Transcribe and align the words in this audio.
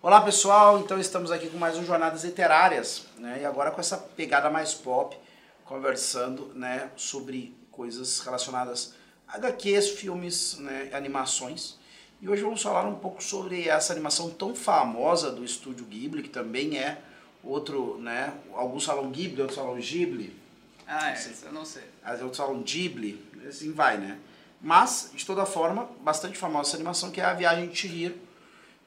Olá 0.00 0.20
pessoal, 0.20 0.78
então 0.78 1.00
estamos 1.00 1.32
aqui 1.32 1.50
com 1.50 1.58
mais 1.58 1.76
um 1.76 1.84
Jornadas 1.84 2.22
Literárias, 2.22 3.04
né? 3.16 3.40
E 3.42 3.44
agora 3.44 3.72
com 3.72 3.80
essa 3.80 3.96
pegada 3.96 4.48
mais 4.48 4.72
pop, 4.72 5.18
conversando, 5.64 6.52
né, 6.54 6.88
sobre 6.94 7.52
coisas 7.72 8.20
relacionadas 8.20 8.94
a 9.26 9.38
HQs, 9.38 9.88
filmes, 9.88 10.56
né, 10.60 10.88
animações. 10.92 11.76
E 12.22 12.28
hoje 12.28 12.44
vamos 12.44 12.62
falar 12.62 12.86
um 12.86 12.94
pouco 12.94 13.20
sobre 13.20 13.68
essa 13.68 13.92
animação 13.92 14.30
tão 14.30 14.54
famosa 14.54 15.32
do 15.32 15.44
estúdio 15.44 15.84
Ghibli, 15.84 16.22
que 16.22 16.28
também 16.28 16.78
é 16.78 17.02
outro, 17.42 17.98
né, 17.98 18.32
alguns 18.54 18.84
falam 18.84 19.10
Ghibli, 19.10 19.40
outros 19.40 19.58
falam 19.58 19.74
Ghibli. 19.80 20.32
Ah, 20.86 21.10
é, 21.10 21.14
isso 21.14 21.44
eu 21.44 21.52
não 21.52 21.64
sei. 21.64 21.82
Outros 22.22 22.36
falam 22.36 22.62
Ghibli, 22.62 23.20
assim 23.48 23.72
vai, 23.72 23.98
né? 23.98 24.16
Mas, 24.62 25.10
de 25.12 25.26
toda 25.26 25.44
forma, 25.44 25.90
bastante 26.02 26.38
famosa 26.38 26.68
essa 26.68 26.76
animação, 26.76 27.10
que 27.10 27.20
é 27.20 27.24
a 27.24 27.34
Viagem 27.34 27.66
de 27.66 27.76
Chihiro, 27.76 28.27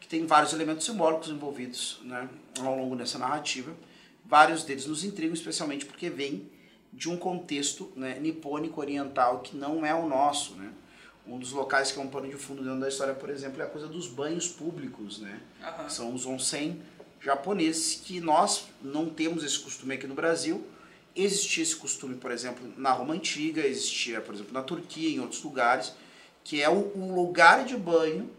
que 0.01 0.07
tem 0.07 0.25
vários 0.25 0.51
elementos 0.51 0.85
simbólicos 0.85 1.29
envolvidos 1.29 2.01
né, 2.03 2.27
ao 2.59 2.75
longo 2.75 2.95
dessa 2.95 3.19
narrativa. 3.19 3.71
Vários 4.25 4.63
deles 4.63 4.87
nos 4.87 5.03
intrigam, 5.03 5.33
especialmente 5.33 5.85
porque 5.85 6.09
vem 6.09 6.49
de 6.91 7.07
um 7.07 7.15
contexto 7.15 7.93
né, 7.95 8.19
nipônico 8.19 8.81
oriental 8.81 9.39
que 9.39 9.55
não 9.55 9.85
é 9.85 9.93
o 9.93 10.09
nosso. 10.09 10.55
Né? 10.55 10.71
Um 11.27 11.37
dos 11.37 11.51
locais 11.51 11.91
que 11.91 11.99
é 11.99 12.01
um 12.01 12.07
pano 12.07 12.27
de 12.27 12.35
fundo 12.35 12.63
dentro 12.63 12.79
da 12.79 12.89
história, 12.89 13.13
por 13.13 13.29
exemplo, 13.29 13.61
é 13.61 13.65
a 13.65 13.67
coisa 13.67 13.87
dos 13.87 14.07
banhos 14.07 14.47
públicos. 14.47 15.19
Né? 15.19 15.39
Aham. 15.63 15.87
São 15.87 16.13
os 16.13 16.25
onsen 16.25 16.81
japoneses 17.21 18.01
que 18.03 18.19
nós 18.19 18.65
não 18.81 19.07
temos 19.07 19.43
esse 19.43 19.59
costume 19.59 19.93
aqui 19.93 20.07
no 20.07 20.15
Brasil. 20.15 20.65
Existia 21.15 21.61
esse 21.61 21.75
costume, 21.75 22.15
por 22.15 22.31
exemplo, 22.31 22.73
na 22.75 22.91
Roma 22.91 23.13
Antiga, 23.13 23.61
existia, 23.61 24.19
por 24.19 24.33
exemplo, 24.33 24.51
na 24.51 24.63
Turquia, 24.63 25.09
em 25.09 25.19
outros 25.19 25.43
lugares, 25.43 25.93
que 26.43 26.59
é 26.59 26.69
o, 26.69 26.91
o 26.95 27.13
lugar 27.13 27.65
de 27.65 27.77
banho 27.77 28.29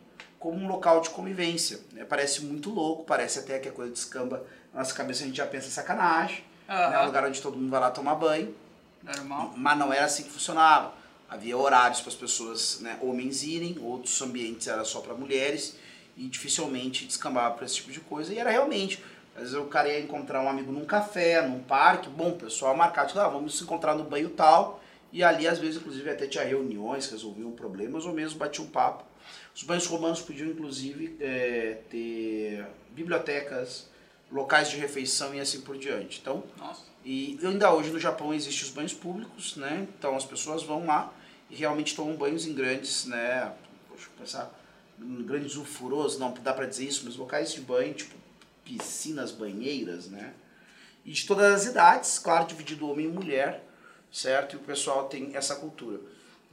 como 0.43 0.59
um 0.59 0.67
local 0.67 1.01
de 1.01 1.09
convivência. 1.11 1.79
né? 1.93 2.05
Parece 2.05 2.45
muito 2.45 2.69
louco, 2.69 3.05
parece 3.05 3.39
até 3.39 3.61
que 3.61 3.69
a 3.69 3.73
coisa 3.73 3.93
descamba 3.93 4.45
na 4.75 4.81
nossa 4.81 4.93
cabeça, 4.93 5.23
a 5.23 5.27
gente 5.27 5.37
já 5.37 5.47
pensa 5.47 5.69
em 5.69 5.71
sacanagem, 5.71 6.45
né? 6.67 6.75
Aham. 6.75 7.03
um 7.03 7.07
lugar 7.07 7.25
onde 7.25 7.41
todo 7.41 7.57
mundo 7.57 7.71
vai 7.71 7.79
lá 7.81 7.91
tomar 7.93 8.17
banho, 8.17 8.53
Normal. 9.03 9.55
mas 9.57 9.79
não 9.79 9.93
era 9.93 10.05
assim 10.07 10.25
que 10.25 10.31
funcionava. 10.31 10.95
Havia 11.29 11.57
horários 11.57 12.01
para 12.01 12.09
as 12.11 12.17
pessoas, 12.17 12.81
né, 12.81 12.99
homens 13.01 13.45
irem, 13.45 13.79
outros 13.81 14.21
ambientes 14.21 14.67
era 14.67 14.84
só 14.84 15.01
para 15.01 15.15
mulheres, 15.15 15.77
e 16.17 16.27
dificilmente 16.29 17.06
descambava 17.06 17.55
para 17.55 17.65
esse 17.65 17.77
tipo 17.77 17.93
de 17.93 18.01
coisa, 18.01 18.34
e 18.34 18.39
era 18.39 18.51
realmente. 18.51 19.03
Às 19.37 19.43
vezes 19.45 19.56
o 19.56 19.65
cara 19.65 19.89
ia 19.89 20.01
encontrar 20.01 20.43
um 20.43 20.49
amigo 20.49 20.73
num 20.73 20.84
café, 20.84 21.41
num 21.47 21.61
parque, 21.61 22.09
bom, 22.11 22.31
o 22.31 22.37
pessoal 22.37 22.77
marcado, 22.77 23.09
tipo, 23.09 23.21
ah, 23.21 23.29
vamos 23.29 23.56
se 23.56 23.62
encontrar 23.62 23.95
no 23.95 24.05
banho 24.05 24.29
tal, 24.31 24.83
e 25.12 25.23
ali 25.23 25.47
às 25.47 25.59
vezes 25.59 25.77
inclusive 25.77 26.11
até 26.11 26.27
tinha 26.27 26.45
reuniões, 26.45 27.09
resolviam 27.09 27.53
problemas, 27.53 28.05
ou 28.05 28.12
mesmo 28.12 28.39
batiam 28.39 28.65
um 28.67 28.71
papo. 28.71 29.05
Os 29.55 29.62
banhos 29.62 29.86
romanos 29.86 30.20
podiam 30.20 30.48
inclusive 30.48 31.17
é, 31.20 31.78
ter 31.91 32.67
bibliotecas, 32.91 33.89
locais 34.31 34.70
de 34.70 34.77
refeição 34.77 35.34
e 35.34 35.41
assim 35.41 35.61
por 35.61 35.77
diante. 35.77 36.20
Então, 36.20 36.42
Nossa. 36.59 36.83
e 37.05 37.39
ainda 37.42 37.72
hoje 37.72 37.91
no 37.91 38.00
Japão 38.00 38.33
existem 38.33 38.64
os 38.64 38.70
banhos 38.70 38.94
públicos, 38.94 39.56
né? 39.56 39.86
Então 39.98 40.17
as 40.17 40.25
pessoas 40.25 40.62
vão 40.62 40.86
lá 40.86 41.12
e 41.50 41.55
realmente 41.55 41.94
tomam 41.94 42.17
banhos 42.17 42.47
em 42.47 42.55
grandes, 42.55 43.05
né? 43.05 43.53
Deixa 43.91 44.06
eu 44.06 44.19
pensar, 44.19 44.50
em 44.98 45.22
grandes 45.22 45.56
ufuros, 45.56 46.19
não 46.19 46.33
dá 46.33 46.55
pra 46.55 46.66
dizer 46.66 46.87
isso, 46.87 47.03
mas 47.05 47.16
locais 47.16 47.53
de 47.53 47.61
banho, 47.61 47.92
tipo 47.92 48.14
piscinas, 48.64 49.33
banheiras, 49.33 50.09
né? 50.09 50.33
E 51.05 51.12
de 51.12 51.27
todas 51.27 51.53
as 51.53 51.66
idades, 51.66 52.19
claro, 52.19 52.47
dividido 52.47 52.89
homem 52.89 53.06
e 53.06 53.09
mulher, 53.09 53.62
certo? 54.11 54.55
E 54.55 54.56
o 54.56 54.61
pessoal 54.61 55.09
tem 55.09 55.34
essa 55.34 55.56
cultura. 55.56 56.00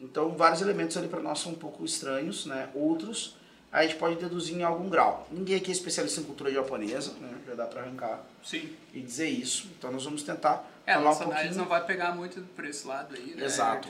Então, 0.01 0.31
vários 0.35 0.61
elementos 0.61 0.95
ali 0.97 1.07
para 1.07 1.19
nós 1.19 1.39
são 1.39 1.51
um 1.51 1.55
pouco 1.55 1.83
estranhos, 1.85 2.45
né? 2.45 2.69
Outros 2.73 3.35
a 3.71 3.83
gente 3.83 3.97
pode 3.97 4.15
deduzir 4.15 4.55
em 4.57 4.63
algum 4.63 4.89
grau. 4.89 5.27
Ninguém 5.31 5.55
aqui 5.57 5.69
é 5.69 5.73
especialista 5.73 6.21
em 6.21 6.23
cultura 6.23 6.51
japonesa, 6.51 7.11
né? 7.19 7.31
Já 7.47 7.53
dá 7.53 7.65
para 7.67 7.81
arrancar 7.81 8.23
Sim. 8.43 8.75
e 8.93 8.99
dizer 8.99 9.29
isso. 9.29 9.69
Então 9.77 9.91
nós 9.91 10.03
vamos 10.03 10.23
tentar 10.23 10.65
É, 10.87 10.93
a 10.93 10.95
falar 10.95 11.05
um 11.05 11.09
nossa 11.09 11.23
análise 11.25 11.43
pouquinho. 11.49 11.61
não 11.63 11.69
vai 11.69 11.85
pegar 11.85 12.15
muito 12.15 12.41
por 12.55 12.65
esse 12.65 12.87
lado 12.87 13.13
aí, 13.15 13.35
né? 13.35 13.45
Exato. 13.45 13.89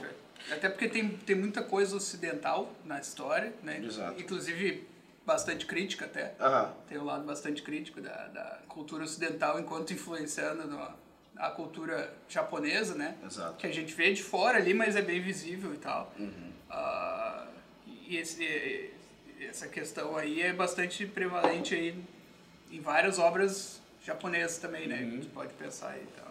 Até 0.50 0.68
porque 0.68 0.88
tem, 0.88 1.08
tem 1.08 1.34
muita 1.36 1.62
coisa 1.62 1.96
ocidental 1.96 2.70
na 2.84 2.98
história, 3.00 3.54
né? 3.62 3.80
Exato. 3.82 4.20
Inclusive 4.20 4.86
bastante 5.24 5.64
crítica 5.64 6.04
até. 6.06 6.34
Aham, 6.40 6.72
Tem 6.88 6.98
um 6.98 7.04
lado 7.04 7.24
bastante 7.24 7.62
crítico 7.62 8.00
da, 8.02 8.26
da 8.28 8.58
cultura 8.68 9.04
ocidental 9.04 9.58
enquanto 9.60 9.92
influenciando 9.94 10.66
no, 10.66 10.88
a 11.40 11.50
cultura 11.50 12.12
japonesa, 12.28 12.94
né? 12.94 13.16
exato. 13.24 13.56
Que 13.56 13.66
a 13.66 13.72
gente 13.72 13.94
vê 13.94 14.12
de 14.12 14.22
fora 14.22 14.58
ali, 14.58 14.74
mas 14.74 14.94
é 14.94 15.02
bem 15.02 15.20
visível 15.20 15.72
e 15.72 15.78
tal. 15.78 16.12
Uhum. 16.18 16.52
Ah, 16.68 17.46
e 18.06 18.16
esse, 18.16 18.90
essa 19.40 19.66
questão 19.66 20.16
aí 20.16 20.42
é 20.42 20.52
bastante 20.52 21.06
prevalente 21.06 21.74
aí 21.74 21.96
em 22.70 22.80
várias 22.80 23.18
obras 23.18 23.80
japonesas 24.04 24.58
também, 24.58 24.86
né? 24.86 25.00
Uhum. 25.02 25.24
Pode 25.32 25.52
pensar 25.54 25.90
aí 25.90 26.02
e 26.02 26.20
tal. 26.20 26.30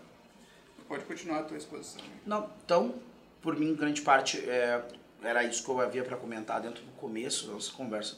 Pode 0.88 1.06
continuar 1.06 1.40
a 1.40 1.44
tua 1.44 1.58
exposição. 1.58 2.02
Não, 2.26 2.50
então, 2.64 2.96
por 3.42 3.56
mim, 3.58 3.76
grande 3.76 4.02
parte 4.02 4.38
é, 4.50 4.84
era 5.24 5.44
isso 5.44 5.64
que 5.64 5.70
eu 5.70 5.80
havia 5.80 6.04
para 6.04 6.18
comentar 6.18 6.62
dentro 6.62 6.84
do 6.84 6.92
começo 6.94 7.48
da 7.48 7.54
nossa 7.54 7.72
conversa 7.74 8.18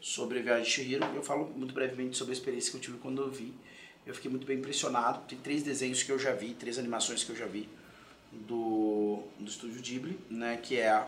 sobre 0.00 0.38
a 0.38 0.42
Viagem 0.42 0.64
de 0.64 0.70
Chihiro. 0.70 1.04
Eu 1.14 1.22
falo 1.22 1.50
muito 1.56 1.74
brevemente 1.74 2.16
sobre 2.16 2.32
a 2.32 2.36
experiência 2.36 2.70
que 2.70 2.76
eu 2.76 2.80
tive 2.80 2.98
quando 2.98 3.22
eu 3.22 3.30
vi. 3.30 3.54
Eu 4.06 4.14
fiquei 4.14 4.30
muito 4.30 4.46
bem 4.46 4.58
impressionado. 4.58 5.20
Tem 5.28 5.38
três 5.38 5.62
desenhos 5.62 6.02
que 6.02 6.10
eu 6.12 6.18
já 6.18 6.32
vi, 6.32 6.54
três 6.54 6.78
animações 6.78 7.24
que 7.24 7.30
eu 7.30 7.36
já 7.36 7.46
vi 7.46 7.68
do, 8.32 9.22
do 9.38 9.48
estúdio 9.48 9.80
Ghibli, 9.80 10.18
né? 10.30 10.58
Que 10.62 10.78
é 10.78 10.90
a 10.90 11.06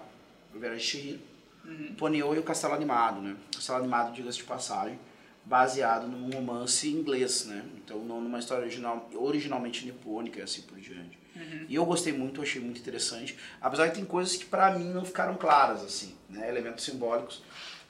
Viagem 0.55 0.79
de 0.79 0.85
Chihiro, 0.85 1.21
Uhum. 1.65 1.95
Ponyo 1.99 2.35
e 2.35 2.39
o 2.39 2.43
Castelo 2.43 2.73
Animado, 2.73 3.21
né? 3.21 3.37
Castelo 3.55 3.79
Animado, 3.79 4.15
diga-se 4.15 4.39
de 4.39 4.45
passagem, 4.45 4.99
baseado 5.45 6.07
num 6.07 6.31
romance 6.31 6.89
inglês, 6.89 7.45
né? 7.45 7.63
Então, 7.77 7.99
não 7.99 8.23
numa 8.23 8.39
história 8.39 8.65
original, 8.65 9.09
originalmente 9.15 9.85
nipônica 9.85 10.39
e 10.39 10.43
assim 10.43 10.63
por 10.63 10.79
diante. 10.79 11.19
Uhum. 11.37 11.67
E 11.69 11.75
eu 11.75 11.85
gostei 11.85 12.13
muito, 12.13 12.41
achei 12.41 12.61
muito 12.61 12.81
interessante. 12.81 13.37
Apesar 13.61 13.89
que 13.91 13.97
tem 13.97 14.05
coisas 14.05 14.37
que 14.37 14.47
pra 14.47 14.79
mim 14.79 14.85
não 14.85 15.05
ficaram 15.05 15.35
claras, 15.37 15.83
assim, 15.83 16.15
né? 16.31 16.49
Elementos 16.49 16.85
simbólicos. 16.85 17.43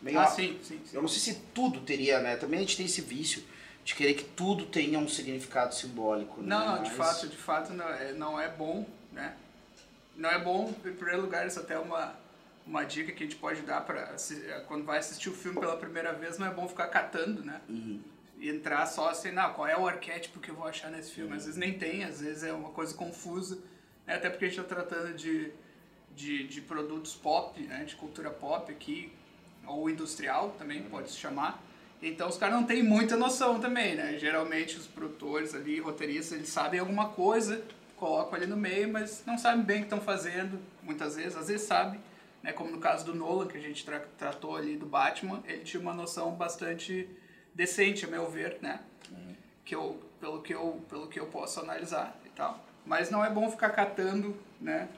Meio 0.02 0.18
Ah, 0.18 0.26
sim, 0.26 0.58
sim, 0.62 0.80
sim. 0.84 0.96
Eu 0.96 1.00
não 1.02 1.08
sei 1.08 1.34
se 1.34 1.40
tudo 1.54 1.80
teria, 1.80 2.20
né? 2.20 2.36
Também 2.36 2.58
a 2.58 2.62
gente 2.62 2.76
tem 2.76 2.86
esse 2.86 3.00
vício 3.00 3.44
de 3.88 3.94
querer 3.94 4.12
que 4.12 4.24
tudo 4.24 4.66
tenha 4.66 4.98
um 4.98 5.08
significado 5.08 5.74
simbólico, 5.74 6.42
né? 6.42 6.48
Não, 6.48 6.76
não, 6.76 6.82
de 6.82 6.90
Mas- 6.90 6.96
fato, 6.98 7.26
de 7.26 7.36
fato 7.38 7.72
não 7.72 7.88
é, 7.88 8.12
não 8.12 8.38
é 8.38 8.46
bom, 8.46 8.86
né? 9.10 9.34
Não 10.14 10.28
é 10.28 10.38
bom, 10.38 10.74
em 10.84 10.92
primeiro 10.92 11.22
lugar, 11.22 11.46
isso 11.46 11.58
até 11.58 11.72
é 11.72 11.78
uma, 11.78 12.14
uma 12.66 12.84
dica 12.84 13.12
que 13.12 13.24
a 13.24 13.26
gente 13.26 13.36
pode 13.36 13.62
dar 13.62 13.80
para 13.80 14.14
quando 14.66 14.84
vai 14.84 14.98
assistir 14.98 15.30
o 15.30 15.32
filme 15.32 15.58
pela 15.58 15.74
primeira 15.74 16.12
vez, 16.12 16.36
não 16.36 16.46
é 16.46 16.50
bom 16.50 16.68
ficar 16.68 16.88
catando, 16.88 17.42
né? 17.42 17.62
Uhum. 17.66 18.02
E 18.38 18.50
entrar 18.50 18.84
só 18.84 19.08
assim, 19.08 19.30
não, 19.30 19.54
qual 19.54 19.66
é 19.66 19.78
o 19.78 19.88
arquétipo 19.88 20.38
que 20.38 20.50
eu 20.50 20.54
vou 20.54 20.66
achar 20.68 20.90
nesse 20.90 21.12
filme? 21.12 21.34
Às 21.34 21.46
vezes 21.46 21.58
nem 21.58 21.78
tem, 21.78 22.04
às 22.04 22.20
vezes 22.20 22.42
é 22.42 22.52
uma 22.52 22.68
coisa 22.68 22.92
confusa, 22.92 23.56
né? 24.06 24.16
até 24.16 24.28
porque 24.28 24.44
a 24.44 24.48
gente 24.50 24.60
está 24.60 24.74
tratando 24.74 25.14
de, 25.14 25.50
de, 26.14 26.46
de 26.46 26.60
produtos 26.60 27.14
pop, 27.14 27.58
né? 27.62 27.84
de 27.84 27.96
cultura 27.96 28.30
pop 28.30 28.70
aqui, 28.70 29.10
ou 29.66 29.88
industrial 29.88 30.54
também 30.58 30.82
pode 30.82 31.10
se 31.10 31.16
chamar. 31.16 31.66
Então 32.00 32.28
os 32.28 32.36
caras 32.36 32.54
não 32.54 32.64
têm 32.64 32.82
muita 32.82 33.16
noção 33.16 33.60
também, 33.60 33.94
né? 33.96 34.16
Geralmente 34.18 34.76
os 34.76 34.86
produtores 34.86 35.54
ali, 35.54 35.80
roteiristas, 35.80 36.32
eles 36.38 36.48
sabem 36.48 36.78
alguma 36.78 37.08
coisa, 37.08 37.62
colocam 37.96 38.34
ali 38.36 38.46
no 38.46 38.56
meio, 38.56 38.88
mas 38.92 39.24
não 39.26 39.36
sabem 39.36 39.64
bem 39.64 39.76
o 39.78 39.80
que 39.80 39.86
estão 39.86 40.00
fazendo, 40.00 40.60
muitas 40.82 41.16
vezes, 41.16 41.36
às 41.36 41.48
vezes 41.48 41.66
sabem, 41.66 42.00
né? 42.42 42.52
Como 42.52 42.70
no 42.70 42.78
caso 42.78 43.04
do 43.04 43.14
Nolan, 43.14 43.48
que 43.48 43.56
a 43.56 43.60
gente 43.60 43.84
tra- 43.84 44.04
tratou 44.16 44.56
ali 44.56 44.76
do 44.76 44.86
Batman, 44.86 45.42
ele 45.46 45.64
tinha 45.64 45.80
uma 45.80 45.92
noção 45.92 46.32
bastante 46.32 47.08
decente, 47.52 48.04
a 48.04 48.08
meu 48.08 48.30
ver, 48.30 48.58
né? 48.62 48.80
Que 49.64 49.74
eu, 49.74 50.00
pelo, 50.20 50.40
que 50.40 50.54
eu, 50.54 50.80
pelo 50.88 51.08
que 51.08 51.18
eu 51.18 51.26
posso 51.26 51.58
analisar 51.60 52.16
e 52.24 52.28
tal. 52.30 52.64
Mas 52.86 53.10
não 53.10 53.24
é 53.24 53.28
bom 53.28 53.50
ficar 53.50 53.70
catando, 53.70 54.36
né? 54.60 54.88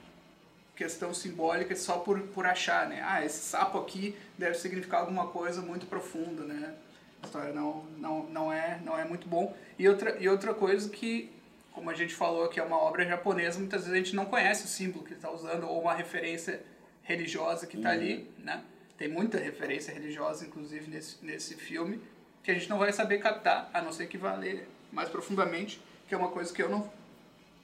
Questão 0.75 1.13
simbólica 1.13 1.75
só 1.75 1.97
por, 1.97 2.19
por 2.27 2.45
achar, 2.45 2.87
né? 2.87 3.01
Ah, 3.03 3.25
esse 3.25 3.39
sapo 3.39 3.79
aqui 3.79 4.15
deve 4.37 4.53
significar 4.55 5.01
alguma 5.01 5.27
coisa 5.27 5.61
muito 5.61 5.87
profunda, 5.87 6.43
né? 6.43 6.75
A 7.21 7.25
história 7.25 7.53
não, 7.53 7.83
não, 7.97 8.23
não, 8.29 8.53
é, 8.53 8.79
não 8.83 8.97
é 8.97 9.05
muito 9.05 9.27
bom. 9.27 9.55
E 9.77 9.87
outra, 9.87 10.17
e 10.19 10.27
outra 10.27 10.53
coisa 10.53 10.89
que, 10.89 11.31
como 11.71 11.89
a 11.89 11.93
gente 11.93 12.13
falou 12.13 12.47
que 12.49 12.59
é 12.59 12.63
uma 12.63 12.77
obra 12.77 13.05
japonesa, 13.05 13.59
muitas 13.59 13.81
vezes 13.81 13.93
a 13.93 13.97
gente 13.97 14.15
não 14.15 14.25
conhece 14.25 14.65
o 14.65 14.67
símbolo 14.67 15.03
que 15.03 15.11
ele 15.11 15.19
está 15.19 15.31
usando 15.31 15.67
ou 15.67 15.81
uma 15.81 15.93
referência 15.93 16.63
religiosa 17.03 17.67
que 17.67 17.77
está 17.77 17.91
ali, 17.91 18.29
né? 18.37 18.63
Tem 18.97 19.07
muita 19.07 19.37
referência 19.37 19.93
religiosa, 19.93 20.45
inclusive, 20.45 20.89
nesse, 20.89 21.17
nesse 21.23 21.55
filme, 21.55 22.01
que 22.43 22.51
a 22.51 22.53
gente 22.53 22.69
não 22.69 22.77
vai 22.77 22.93
saber 22.93 23.17
captar, 23.19 23.69
a 23.73 23.81
não 23.81 23.91
ser 23.91 24.07
que 24.07 24.17
vá 24.17 24.35
ler 24.35 24.67
mais 24.91 25.09
profundamente, 25.09 25.81
que 26.07 26.13
é 26.13 26.17
uma 26.17 26.29
coisa 26.29 26.53
que 26.53 26.61
eu 26.61 26.69
não... 26.69 26.91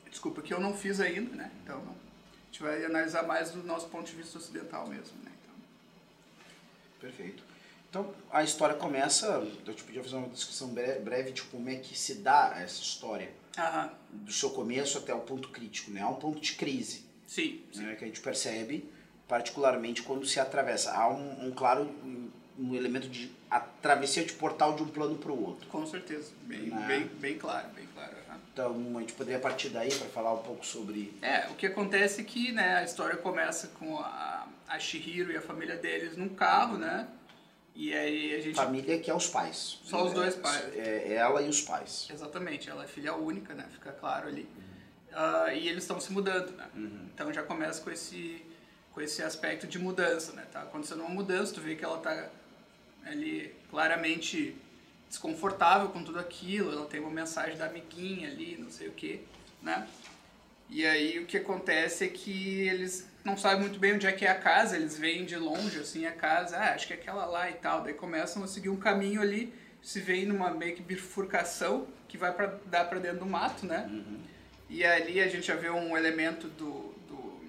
Desculpa, 0.10 0.42
que 0.42 0.54
eu 0.54 0.60
não 0.60 0.74
fiz 0.74 1.00
ainda, 1.00 1.36
né? 1.36 1.52
Então, 1.64 1.78
não, 1.84 1.92
a 1.92 2.46
gente 2.46 2.64
vai 2.64 2.86
analisar 2.86 3.24
mais 3.24 3.52
do 3.52 3.62
nosso 3.64 3.88
ponto 3.90 4.08
de 4.08 4.16
vista 4.16 4.38
ocidental 4.38 4.88
mesmo, 4.88 5.18
né? 5.24 5.32
Então, 5.44 5.56
Perfeito. 7.02 7.44
Então, 8.00 8.14
a 8.32 8.44
história 8.44 8.76
começa, 8.76 9.26
eu 9.66 9.74
te 9.74 9.84
podia 9.84 10.04
fazer 10.04 10.18
uma 10.18 10.28
descrição 10.28 10.68
bre- 10.70 11.00
breve 11.00 11.32
de 11.32 11.42
como 11.42 11.68
é 11.68 11.78
que 11.78 11.98
se 11.98 12.16
dá 12.16 12.56
essa 12.62 12.80
história, 12.80 13.32
aham, 13.58 13.90
do 14.12 14.32
seu 14.32 14.52
começo 14.52 15.00
até 15.00 15.12
o 15.16 15.20
ponto 15.22 15.50
crítico, 15.50 15.90
né? 15.90 16.02
Há 16.02 16.08
um 16.10 16.14
ponto 16.16 16.40
de 16.40 16.54
crise, 16.54 17.04
sim, 17.26 17.64
sim. 17.72 17.82
né? 17.82 17.96
que 17.96 18.04
a 18.04 18.08
gente 18.08 18.20
percebe, 18.22 18.88
particularmente 19.28 20.04
quando 20.04 20.28
se 20.28 20.40
atravessa. 20.40 20.92
Há 20.94 21.10
um, 21.10 21.48
um 21.48 21.52
claro 21.52 21.86
um, 22.60 22.76
elemento 22.76 23.10
de 23.10 23.32
a 23.50 23.60
travessia 23.60 24.24
de 24.24 24.34
portal 24.34 24.76
de 24.76 24.84
um 24.84 24.88
plano 24.88 25.16
para 25.18 25.32
o 25.32 25.44
outro. 25.44 25.68
Com 25.70 25.84
certeza, 25.88 26.32
bem, 26.44 26.68
Né? 26.70 26.86
bem, 26.88 27.06
bem 27.08 27.38
claro, 27.40 27.68
bem 27.70 27.88
claro. 27.96 28.12
aham. 28.30 28.40
Então 28.54 28.98
a 28.98 29.00
gente 29.00 29.14
poderia 29.14 29.40
partir 29.40 29.70
daí 29.70 29.90
para 29.94 30.08
falar 30.10 30.34
um 30.36 30.44
pouco 30.44 30.64
sobre. 30.64 31.18
É, 31.22 31.48
o 31.50 31.56
que 31.56 31.66
acontece 31.66 32.22
é 32.22 32.24
que 32.24 32.52
né, 32.52 32.76
a 32.78 32.84
história 32.84 33.18
começa 33.18 33.68
com 33.80 33.98
a, 33.98 34.48
a 34.68 34.78
Shihiro 34.78 35.32
e 35.32 35.38
a 35.38 35.42
família 35.42 35.76
deles 35.78 36.16
num 36.16 36.30
carro, 36.30 36.78
né? 36.78 37.08
E 37.80 37.94
aí 37.94 38.34
a 38.34 38.42
gente. 38.42 38.56
Família 38.56 39.00
que 39.00 39.10
é 39.10 39.14
os 39.14 39.28
pais. 39.28 39.80
Só 39.84 40.04
os 40.04 40.12
dois 40.12 40.36
É, 40.36 40.40
pais. 40.40 40.76
É 40.76 41.14
ela 41.14 41.44
e 41.44 41.48
os 41.48 41.62
pais. 41.62 42.08
Exatamente, 42.12 42.68
ela 42.68 42.84
é 42.84 42.88
filha 42.88 43.14
única, 43.14 43.54
né? 43.54 43.68
Fica 43.72 43.92
claro 43.92 44.28
ali. 44.28 44.50
Ah, 45.14 45.54
e 45.54 45.70
eles 45.70 45.84
estão 45.84 46.00
se 46.00 46.12
mudando, 46.12 46.58
né? 46.58 46.68
Então 47.14 47.32
já 47.32 47.44
começa 47.44 47.80
com 47.84 47.92
esse, 47.92 48.44
com 48.92 49.00
esse 49.00 49.22
aspecto 49.22 49.68
de 49.68 49.78
mudança, 49.78 50.34
né? 50.34 50.44
Tá 50.52 50.64
acontecendo 50.64 51.02
uma 51.02 51.10
mudança, 51.10 51.54
tu 51.54 51.62
vê 51.62 51.76
que 51.76 51.86
ela 51.86 52.00
tá 52.00 52.30
ali 53.06 53.56
claramente 53.70 54.56
desconfortável 55.08 55.90
com 55.90 56.04
tudo 56.04 56.20
aquilo, 56.20 56.72
ela 56.72 56.86
tem 56.88 57.00
uma 57.00 57.12
mensagem 57.12 57.58
da 57.58 57.68
amiguinha 57.68 58.28
ali, 58.28 58.58
não 58.58 58.72
sei 58.72 58.88
o 58.88 58.92
que, 58.92 59.22
né? 59.62 59.88
E 60.68 60.84
aí 60.86 61.20
o 61.20 61.28
que 61.28 61.38
acontece 61.38 62.06
é 62.06 62.08
que 62.08 62.68
eles 62.68 63.07
não 63.28 63.36
sabem 63.36 63.60
muito 63.60 63.78
bem 63.78 63.94
onde 63.94 64.08
é 64.08 64.12
que 64.14 64.26
é 64.26 64.32
a 64.32 64.40
casa, 64.40 64.78
eles 64.78 64.98
veem 64.98 65.26
de 65.26 65.36
longe 65.36 65.78
assim 65.80 66.06
a 66.06 66.14
casa, 66.14 66.58
ah, 66.58 66.74
acho 66.74 66.88
que 66.88 66.94
é 66.94 66.96
aquela 66.96 67.26
lá 67.26 67.50
e 67.50 67.56
tal, 67.56 67.82
daí 67.82 67.94
começam 67.94 68.42
a 68.42 68.48
seguir 68.48 68.70
um 68.70 68.78
caminho 68.78 69.22
ali, 69.22 69.54
se 69.82 70.00
veem 70.00 70.26
numa 70.26 70.50
meio 70.50 70.74
que 70.74 70.82
bifurcação 70.82 71.88
que 72.08 72.18
vai 72.18 72.34
para 72.34 72.58
dar 72.68 72.86
para 72.86 73.00
dentro 73.00 73.20
do 73.20 73.26
mato, 73.26 73.66
né? 73.66 73.90
E 74.70 74.82
ali 74.86 75.20
a 75.20 75.28
gente 75.28 75.46
já 75.46 75.56
vê 75.56 75.70
um 75.70 75.98
elemento 75.98 76.48
do, 76.48 76.96
do 77.06 77.42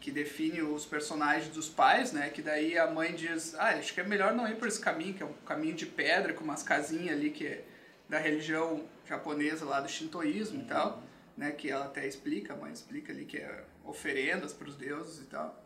que 0.00 0.10
define 0.10 0.62
os 0.62 0.84
personagens 0.84 1.54
dos 1.54 1.68
pais, 1.68 2.12
né? 2.12 2.28
Que 2.28 2.42
daí 2.42 2.76
a 2.76 2.88
mãe 2.88 3.14
diz, 3.14 3.54
ah, 3.54 3.70
acho 3.70 3.94
que 3.94 4.00
é 4.00 4.04
melhor 4.04 4.34
não 4.34 4.48
ir 4.48 4.56
por 4.56 4.66
esse 4.66 4.80
caminho, 4.80 5.14
que 5.14 5.22
é 5.22 5.26
um 5.26 5.32
caminho 5.46 5.74
de 5.74 5.86
pedra 5.86 6.34
com 6.34 6.42
umas 6.42 6.64
casinhas 6.64 7.16
ali 7.16 7.30
que 7.30 7.46
é 7.46 7.64
da 8.08 8.18
religião 8.18 8.84
japonesa 9.08 9.64
lá 9.64 9.80
do 9.80 9.88
shintoísmo 9.88 10.62
e 10.62 10.64
tal, 10.64 11.00
né? 11.36 11.52
Que 11.52 11.70
ela 11.70 11.84
até 11.84 12.06
explica, 12.06 12.54
a 12.54 12.56
mãe 12.56 12.72
explica 12.72 13.12
ali 13.12 13.24
que 13.24 13.36
é 13.36 13.64
oferendas 13.86 14.52
para 14.52 14.68
os 14.68 14.76
deuses 14.76 15.22
e 15.22 15.26
tal. 15.26 15.62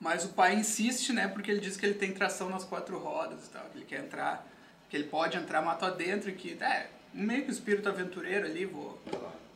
Mas 0.00 0.24
o 0.24 0.28
pai 0.30 0.54
insiste, 0.54 1.12
né? 1.12 1.28
Porque 1.28 1.50
ele 1.50 1.60
diz 1.60 1.76
que 1.76 1.86
ele 1.86 1.94
tem 1.94 2.12
tração 2.12 2.50
nas 2.50 2.64
quatro 2.64 2.98
rodas 2.98 3.46
e 3.46 3.50
tal, 3.50 3.64
que 3.70 3.78
ele 3.78 3.84
quer 3.84 4.00
entrar, 4.00 4.46
que 4.90 4.96
ele 4.96 5.04
pode 5.04 5.36
entrar 5.36 5.62
mato 5.62 5.84
adentro 5.84 6.30
e 6.30 6.34
que, 6.34 6.56
é, 6.62 6.90
meio 7.12 7.44
que 7.44 7.50
o 7.50 7.52
espírito 7.52 7.88
aventureiro 7.88 8.46
ali, 8.46 8.64
vou, 8.64 9.00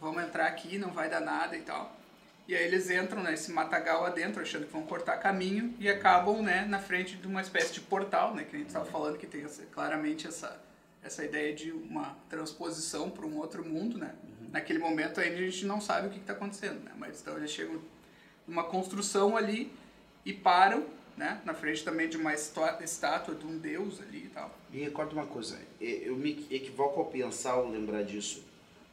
vamos 0.00 0.22
entrar 0.22 0.46
aqui, 0.46 0.78
não 0.78 0.90
vai 0.90 1.10
dar 1.10 1.20
nada 1.20 1.56
e 1.56 1.62
tal. 1.62 1.96
E 2.46 2.55
aí 2.55 2.64
eles 2.64 2.88
entram 2.88 3.22
nesse 3.22 3.52
matagal 3.52 4.06
adentro, 4.06 4.40
achando 4.40 4.64
que 4.64 4.72
vão 4.72 4.87
cortar 4.87 5.19
caminho 5.19 5.75
e 5.78 5.88
acabam, 5.88 6.40
né, 6.40 6.64
na 6.64 6.78
frente 6.78 7.16
de 7.16 7.26
uma 7.26 7.43
espécie 7.43 7.75
de 7.75 7.81
portal, 7.82 8.34
né, 8.34 8.44
que 8.44 8.56
a 8.56 8.58
gente 8.58 8.69
estava 8.69 8.87
falando 8.87 9.19
que 9.19 9.26
tem 9.26 9.46
claramente 9.70 10.26
essa 10.26 10.58
essa 11.02 11.25
ideia 11.25 11.55
de 11.55 11.72
uma 11.72 12.16
transposição 12.28 13.10
para 13.10 13.26
um 13.26 13.38
outro 13.38 13.64
mundo, 13.64 13.99
né? 13.99 14.14
Naquele 14.53 14.79
momento 14.79 15.21
ainda 15.21 15.37
a 15.37 15.43
gente 15.43 15.65
não 15.67 15.81
sabe 15.81 16.09
o 16.09 16.11
que 16.11 16.19
está 16.19 16.33
acontecendo, 16.33 16.83
né? 16.85 16.93
Mas 16.97 17.21
então 17.21 17.37
eles 17.37 17.50
chegam 17.50 17.81
numa 18.47 18.65
construção 18.65 19.37
ali 19.37 19.71
e 20.25 20.33
param, 20.33 20.85
né? 21.17 21.41
Na 21.45 21.53
frente 21.55 21.85
também 21.85 22.09
de 22.09 22.17
uma 22.17 22.33
estátua 22.35 23.35
de 23.35 23.47
um 23.47 23.59
deus 23.59 24.00
ali 24.00 24.25
e 24.25 24.29
tal. 24.29 24.56
Me 24.73 24.81
recordo 24.81 25.12
uma 25.12 25.27
coisa, 25.27 25.59
e- 25.81 26.03
eu 26.05 26.17
me 26.17 26.47
equivoco 26.50 27.00
ao 27.00 27.06
pensar 27.06 27.56
ou 27.56 27.71
lembrar 27.71 28.03
disso 28.05 28.43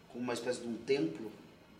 como 0.09 0.23
uma 0.23 0.33
espécie 0.33 0.61
de 0.61 0.67
um 0.67 0.75
templo. 0.77 1.31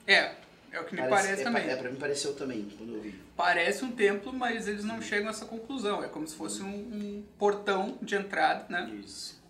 É, 0.07 0.36
é 0.71 0.80
o 0.80 0.86
que 0.86 0.95
me 0.95 1.01
parece, 1.07 1.42
é, 1.42 1.44
também. 1.44 1.63
É, 1.69 1.75
pra 1.75 1.89
mim 1.89 1.98
pareceu 1.98 2.33
também, 2.36 2.69
quando 2.78 2.94
eu 2.95 3.01
vi. 3.01 3.16
Parece 3.36 3.83
um 3.83 3.92
templo, 3.92 4.31
mas 4.31 4.68
eles 4.68 4.83
não 4.83 5.01
chegam 5.01 5.28
a 5.28 5.31
essa 5.31 5.45
conclusão. 5.45 6.04
É 6.04 6.07
como 6.07 6.28
se 6.28 6.36
fosse 6.36 6.62
um, 6.62 6.68
um 6.75 7.24
portão 7.38 7.98
de 8.01 8.16
entrada, 8.16 8.66
né? 8.69 8.89
Isso. 9.04 9.42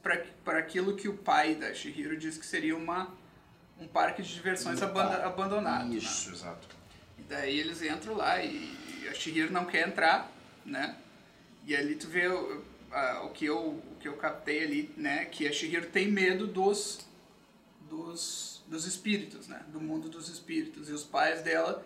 Para 0.43 0.59
aquilo 0.59 0.95
que 0.95 1.07
o 1.07 1.17
pai 1.17 1.55
da 1.55 1.73
Shihiro 1.73 2.15
disse 2.15 2.39
que 2.39 2.45
seria 2.45 2.75
uma, 2.77 3.11
um 3.79 3.87
parque 3.87 4.21
de 4.21 4.33
diversões 4.33 4.81
abandonado. 4.81 5.89
né? 5.89 5.95
Isso, 5.95 6.31
exato. 6.31 6.67
E 7.17 7.21
daí 7.23 7.59
eles 7.59 7.81
entram 7.81 8.15
lá 8.15 8.41
e 8.41 9.07
a 9.09 9.13
Shihiro 9.13 9.51
não 9.51 9.65
quer 9.65 9.87
entrar, 9.87 10.31
né? 10.65 10.95
E 11.65 11.75
ali 11.75 11.95
tu 11.95 12.07
vê 12.07 12.27
o, 12.27 12.63
a- 12.91 13.23
o, 13.25 13.29
que, 13.31 13.45
eu, 13.45 13.57
o 13.57 13.95
que 13.99 14.07
eu 14.07 14.15
captei 14.17 14.63
ali, 14.63 14.93
né? 14.95 15.25
Que 15.25 15.47
a 15.47 15.51
Shihiro 15.51 15.87
tem 15.87 16.09
medo 16.11 16.47
dos, 16.47 16.99
dos, 17.89 18.63
dos 18.67 18.85
espíritos, 18.85 19.47
né? 19.47 19.61
Do 19.69 19.79
mundo 19.81 20.09
dos 20.09 20.29
espíritos. 20.29 20.89
E 20.89 20.91
os 20.93 21.03
pais 21.03 21.41
dela, 21.41 21.83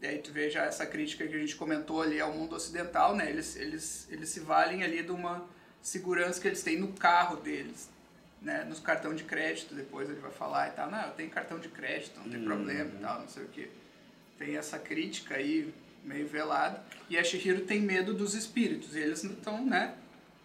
e 0.00 0.06
aí 0.06 0.18
tu 0.18 0.32
vê 0.32 0.48
já 0.50 0.64
essa 0.64 0.86
crítica 0.86 1.26
que 1.26 1.34
a 1.34 1.38
gente 1.38 1.56
comentou 1.56 2.00
ali 2.02 2.20
ao 2.20 2.32
mundo 2.32 2.54
ocidental, 2.54 3.14
né? 3.14 3.28
Eles, 3.30 3.56
eles, 3.56 4.06
eles 4.10 4.28
se 4.28 4.40
valem 4.40 4.82
ali 4.82 5.02
de 5.02 5.10
uma 5.12 5.44
segurança 5.82 6.40
que 6.40 6.46
eles 6.48 6.62
têm 6.62 6.78
no 6.78 6.92
carro 6.92 7.36
deles, 7.36 7.88
né? 8.40 8.64
Nos 8.64 8.80
cartão 8.80 9.14
de 9.14 9.24
crédito, 9.24 9.74
depois 9.74 10.08
ele 10.08 10.20
vai 10.20 10.30
falar 10.30 10.68
e 10.68 10.70
tal. 10.72 10.90
Não, 10.90 11.02
eu 11.02 11.12
tenho 11.12 11.30
cartão 11.30 11.58
de 11.58 11.68
crédito, 11.68 12.18
não 12.20 12.30
tem 12.30 12.42
problema 12.42 12.90
e 12.94 13.02
tal, 13.02 13.20
não 13.20 13.28
sei 13.28 13.44
o 13.44 13.48
que. 13.48 13.70
Tem 14.38 14.56
essa 14.56 14.78
crítica 14.78 15.36
aí 15.36 15.72
meio 16.02 16.26
velada. 16.26 16.82
E 17.08 17.18
a 17.18 17.24
Shihiro 17.24 17.66
tem 17.66 17.80
medo 17.80 18.14
dos 18.14 18.34
espíritos. 18.34 18.96
E 18.96 19.00
eles 19.00 19.22
então, 19.24 19.64
né? 19.64 19.94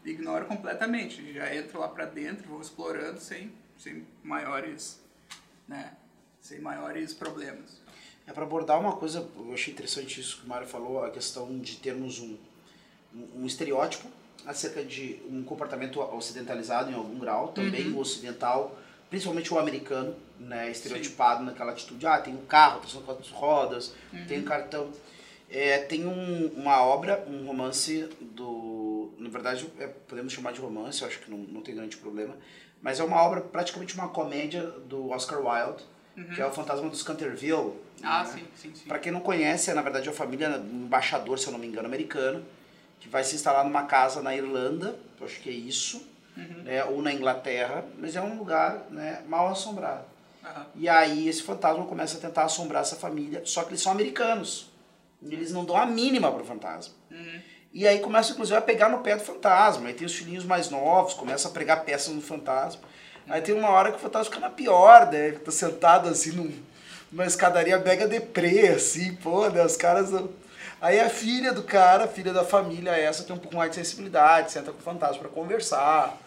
Ignoram 0.03 0.45
completamente. 0.45 1.33
Já 1.33 1.55
entram 1.55 1.81
lá 1.81 1.87
pra 1.87 2.05
dentro, 2.05 2.47
vão 2.47 2.61
explorando 2.61 3.19
sem, 3.19 3.51
sem 3.77 4.05
maiores, 4.23 4.99
né? 5.67 5.93
Sem 6.41 6.59
maiores 6.59 7.13
problemas. 7.13 7.81
É 8.27 8.33
para 8.33 8.43
abordar 8.43 8.79
uma 8.79 8.97
coisa, 8.97 9.27
eu 9.37 9.53
achei 9.53 9.71
interessante 9.73 10.19
isso 10.19 10.39
que 10.39 10.45
o 10.45 10.49
Mário 10.49 10.67
falou, 10.67 11.03
a 11.03 11.11
questão 11.11 11.57
de 11.59 11.77
termos 11.77 12.19
um, 12.19 12.37
um, 13.13 13.43
um 13.43 13.45
estereótipo 13.45 14.09
acerca 14.45 14.83
de 14.83 15.19
um 15.29 15.43
comportamento 15.43 15.99
ocidentalizado 15.99 16.91
em 16.91 16.93
algum 16.93 17.17
grau, 17.17 17.49
também 17.49 17.91
o 17.91 17.99
ocidental, 17.99 18.77
principalmente 19.09 19.53
o 19.53 19.59
americano, 19.59 20.15
né, 20.39 20.69
estereotipado 20.69 21.43
naquela 21.43 21.71
atitude, 21.71 22.05
ah, 22.05 22.19
tem 22.19 22.33
um 22.33 22.45
carro, 22.45 22.81
tem 22.81 23.01
quatro 23.01 23.33
rodas, 23.33 23.93
tem 24.27 24.39
um 24.39 24.43
cartão. 24.43 24.89
É, 25.49 25.77
tem 25.79 26.05
um, 26.05 26.47
uma 26.55 26.81
obra, 26.81 27.23
um 27.27 27.45
romance 27.45 28.09
do. 28.19 29.13
Na 29.19 29.29
verdade, 29.29 29.69
é, 29.79 29.87
podemos 29.87 30.33
chamar 30.33 30.51
de 30.51 30.59
romance, 30.59 31.01
eu 31.01 31.07
acho 31.07 31.19
que 31.19 31.29
não, 31.29 31.37
não 31.37 31.61
tem 31.61 31.75
grande 31.75 31.97
problema. 31.97 32.35
Mas 32.81 32.99
é 32.99 33.03
uma 33.03 33.21
obra, 33.21 33.41
praticamente 33.41 33.93
uma 33.93 34.09
comédia 34.09 34.63
do 34.63 35.09
Oscar 35.11 35.39
Wilde, 35.39 35.83
que 36.33 36.41
é 36.41 36.45
o 36.45 36.51
Fantasma 36.51 36.89
dos 36.89 37.03
Canterville. 37.03 37.73
Ah, 38.03 38.23
né? 38.23 38.29
sim, 38.33 38.45
sim, 38.55 38.75
sim. 38.75 38.87
Pra 38.87 38.99
quem 38.99 39.11
não 39.11 39.19
conhece, 39.19 39.69
é 39.69 39.73
na 39.73 39.81
verdade 39.81 40.07
uma 40.07 40.15
família, 40.15 40.59
um 40.59 40.85
embaixador, 40.85 41.37
se 41.37 41.47
eu 41.47 41.51
não 41.51 41.59
me 41.59 41.67
engano, 41.67 41.87
americano, 41.87 42.43
que 43.05 43.09
vai 43.11 43.23
se 43.23 43.35
instalar 43.35 43.63
numa 43.63 43.83
casa 43.83 44.19
na 44.21 44.35
Irlanda, 44.35 44.97
acho 45.21 45.39
que 45.39 45.49
é 45.49 45.53
isso, 45.53 46.05
né, 46.35 46.83
ou 46.85 47.01
na 47.01 47.13
Inglaterra, 47.13 47.85
mas 47.99 48.15
é 48.15 48.21
um 48.21 48.37
lugar 48.37 48.87
né, 48.89 49.21
mal 49.27 49.47
assombrado. 49.47 50.03
Aham. 50.43 50.65
E 50.75 50.89
aí 50.89 51.29
esse 51.29 51.43
fantasma 51.43 51.85
começa 51.85 52.17
a 52.17 52.19
tentar 52.19 52.43
assombrar 52.43 52.81
essa 52.81 52.95
família, 52.95 53.41
só 53.45 53.63
que 53.63 53.69
eles 53.69 53.81
são 53.81 53.91
americanos. 53.91 54.71
Eles 55.23 55.51
não 55.51 55.63
dão 55.63 55.77
a 55.77 55.85
mínima 55.85 56.31
pro 56.31 56.43
fantasma. 56.43 56.93
E 57.73 57.87
aí 57.87 57.99
começa, 57.99 58.31
inclusive, 58.31 58.57
a 58.57 58.61
pegar 58.61 58.89
no 58.89 58.99
pé 58.99 59.15
do 59.15 59.23
fantasma. 59.23 59.87
Aí 59.87 59.93
tem 59.93 60.05
os 60.05 60.15
filhinhos 60.15 60.45
mais 60.45 60.69
novos, 60.69 61.13
começa 61.13 61.47
a 61.47 61.51
pregar 61.51 61.83
peças 61.83 62.13
no 62.13 62.21
fantasma. 62.21 62.81
Aí 63.27 63.41
tem 63.41 63.55
uma 63.55 63.69
hora 63.69 63.91
que 63.91 63.97
o 63.97 63.99
fantasma 63.99 64.31
fica 64.33 64.39
na 64.39 64.49
pior, 64.49 65.11
né? 65.11 65.27
Ele 65.27 65.39
tá 65.39 65.51
sentado 65.51 66.07
assim 66.09 66.31
num, 66.31 66.51
numa 67.11 67.25
escadaria 67.25 67.79
mega 67.79 68.07
deprê, 68.07 68.69
assim, 68.69 69.15
pô, 69.15 69.49
né? 69.49 69.65
Os 69.65 69.75
caras. 69.75 70.11
Aí 70.81 70.99
a 70.99 71.09
filha 71.09 71.51
do 71.53 71.63
cara, 71.63 72.07
filha 72.07 72.31
da 72.33 72.43
família, 72.43 72.91
essa 72.91 73.23
tem 73.23 73.35
um 73.35 73.39
pouco 73.39 73.55
mais 73.55 73.69
de 73.71 73.77
sensibilidade, 73.77 74.51
senta 74.51 74.71
com 74.71 74.79
o 74.79 74.81
fantasma 74.83 75.19
pra 75.19 75.29
conversar. 75.29 76.17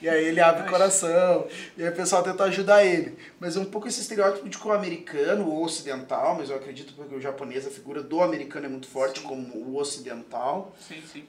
E 0.00 0.08
aí 0.08 0.26
ele 0.26 0.40
abre 0.40 0.62
o 0.62 0.70
coração, 0.70 1.48
e 1.76 1.82
aí 1.82 1.88
o 1.88 1.94
pessoal 1.96 2.22
tenta 2.22 2.44
ajudar 2.44 2.84
ele. 2.84 3.18
Mas 3.40 3.56
é 3.56 3.60
um 3.60 3.64
pouco 3.64 3.88
esse 3.88 4.00
estereótipo 4.00 4.48
de 4.48 4.56
que 4.56 4.66
o 4.68 4.72
americano 4.72 5.48
ou 5.50 5.64
ocidental, 5.64 6.36
mas 6.36 6.50
eu 6.50 6.56
acredito 6.56 6.94
porque 6.94 7.16
o 7.16 7.20
japonês, 7.20 7.66
a 7.66 7.70
figura 7.70 8.00
do 8.00 8.22
americano 8.22 8.66
é 8.66 8.68
muito 8.68 8.86
forte 8.86 9.20
como 9.22 9.56
o 9.56 9.76
ocidental. 9.76 10.72
Sim, 10.80 11.02
sim. 11.12 11.24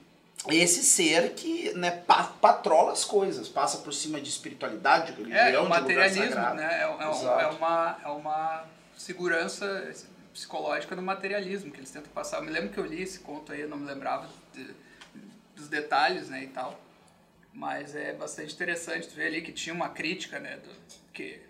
Esse 0.49 0.83
ser 0.83 1.31
que 1.31 1.73
né, 1.73 1.89
pa- 1.91 2.31
patrola 2.39 2.91
as 2.93 3.03
coisas, 3.03 3.49
passa 3.49 3.79
por 3.79 3.91
cima 3.91 4.21
de 4.21 4.29
espiritualidade, 4.29 5.13
de 5.13 5.17
religião, 5.23 5.41
É, 5.43 5.47
é 5.47 5.51
de 5.51 5.57
o 5.57 5.61
lugar 5.63 5.81
materialismo, 5.81 6.35
né? 6.35 6.79
É, 6.79 6.83
é, 6.83 6.87
um- 6.87 7.39
é 7.41 7.47
uma, 7.47 7.97
é 8.05 8.07
uma 8.07 8.63
segurança 8.95 9.65
psicológica 10.39 10.95
do 10.95 11.01
materialismo 11.01 11.69
que 11.71 11.79
eles 11.79 11.91
tentam 11.91 12.11
passar. 12.13 12.37
Eu 12.37 12.43
me 12.43 12.51
lembro 12.51 12.69
que 12.69 12.77
eu 12.79 12.85
li 12.85 13.01
esse 13.01 13.19
conto 13.19 13.51
aí, 13.51 13.61
eu 13.61 13.67
não 13.69 13.77
me 13.77 13.85
lembrava 13.85 14.29
de- 14.53 14.73
dos 15.55 15.67
detalhes, 15.67 16.29
né, 16.29 16.43
e 16.45 16.47
tal. 16.47 16.79
Mas 17.53 17.93
é 17.95 18.13
bastante 18.13 18.53
interessante 18.53 19.07
tu 19.09 19.15
ver 19.15 19.27
ali 19.27 19.41
que 19.41 19.51
tinha 19.51 19.75
uma 19.75 19.89
crítica, 19.89 20.39
né, 20.39 20.57
do, 20.57 20.69
que 21.11 21.41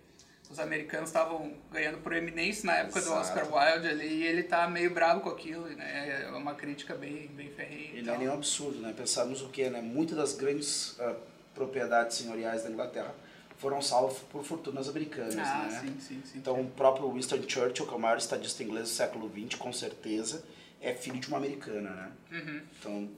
os 0.49 0.57
americanos 0.57 1.09
estavam 1.09 1.53
ganhando 1.71 1.99
proeminência 1.99 2.65
na 2.65 2.77
época 2.77 2.99
do 3.01 3.05
Exato. 3.05 3.19
Oscar 3.39 3.45
Wilde 3.53 3.87
ali 3.87 4.07
e 4.07 4.23
ele 4.25 4.41
tá 4.41 4.67
meio 4.67 4.91
bravo 4.91 5.21
com 5.21 5.29
aquilo, 5.29 5.67
né? 5.67 6.23
É 6.23 6.29
uma 6.31 6.55
crítica 6.55 6.95
bem, 6.95 7.27
bem 7.27 7.51
ferrenha. 7.51 7.91
e 7.93 7.99
E 7.99 8.01
não 8.01 8.15
é 8.15 8.17
nenhum 8.17 8.33
absurdo, 8.33 8.79
né? 8.79 8.91
Pensarmos 8.97 9.43
o 9.43 9.49
que, 9.49 9.69
né? 9.69 9.79
Muitas 9.79 10.17
das 10.17 10.33
grandes 10.33 10.99
ah, 10.99 11.15
propriedades 11.53 12.17
senhoriais 12.17 12.63
da 12.63 12.71
Inglaterra 12.71 13.13
foram 13.59 13.81
salvas 13.81 14.17
por 14.31 14.43
fortunas 14.43 14.89
americanas, 14.89 15.35
Ah, 15.37 15.67
né? 15.69 15.79
sim, 15.81 15.95
sim, 15.99 16.21
sim. 16.25 16.37
Então, 16.39 16.59
o 16.59 16.65
próprio 16.65 17.11
Winston 17.11 17.37
Churchill, 17.47 17.85
que 17.85 17.93
é 17.93 17.95
o 17.95 17.99
maior 17.99 18.17
estadista 18.17 18.63
inglês 18.63 18.85
do 18.89 18.93
século 18.95 19.29
XX, 19.29 19.55
com 19.59 19.71
certeza, 19.71 20.43
é 20.81 20.93
filho 20.93 21.19
de 21.19 21.27
uma 21.27 21.37
americana, 21.37 21.89
né? 21.89 22.11
Uhum. 22.39 22.61
Então, 22.79 23.09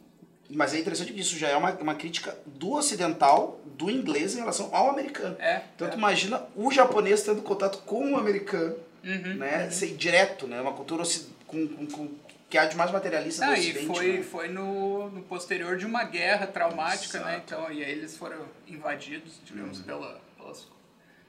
Mas 0.53 0.73
é 0.73 0.79
interessante 0.79 1.13
que 1.13 1.19
isso 1.21 1.37
já 1.37 1.47
é 1.47 1.55
uma, 1.55 1.71
uma 1.75 1.95
crítica 1.95 2.37
do 2.45 2.71
ocidental, 2.73 3.61
do 3.77 3.89
inglês 3.89 4.33
em 4.35 4.39
relação 4.39 4.69
ao 4.75 4.89
americano. 4.89 5.37
É. 5.39 5.61
Então 5.75 5.87
é. 5.87 5.93
imagina 5.93 6.43
o 6.57 6.69
japonês 6.71 7.21
tendo 7.23 7.41
contato 7.41 7.77
com 7.85 8.11
o 8.13 8.17
americano, 8.17 8.75
Uhum, 9.03 9.35
né? 9.35 9.67
Ser 9.71 9.95
direto, 9.95 10.45
né? 10.47 10.59
Uma 10.61 10.73
cultura 10.73 11.03
com, 11.47 11.67
com, 11.67 11.87
com, 11.87 12.09
que 12.49 12.55
há 12.57 12.65
de 12.65 12.75
mais 12.75 12.91
materialista 12.91 13.45
do 13.45 13.51
Ah, 13.51 13.57
e 13.57 13.59
ocidente. 13.61 13.85
foi, 13.87 14.13
né? 14.17 14.23
foi 14.23 14.47
no, 14.49 15.09
no 15.09 15.21
posterior 15.23 15.75
de 15.77 15.85
uma 15.87 16.03
guerra 16.03 16.45
traumática, 16.47 17.19
né? 17.21 17.35
Exato. 17.37 17.43
Então, 17.55 17.71
e 17.71 17.83
aí 17.83 17.91
eles 17.91 18.15
foram 18.17 18.45
invadidos, 18.67 19.39
digamos, 19.45 19.79
Uhum. 19.79 19.83
pela, 19.85 20.21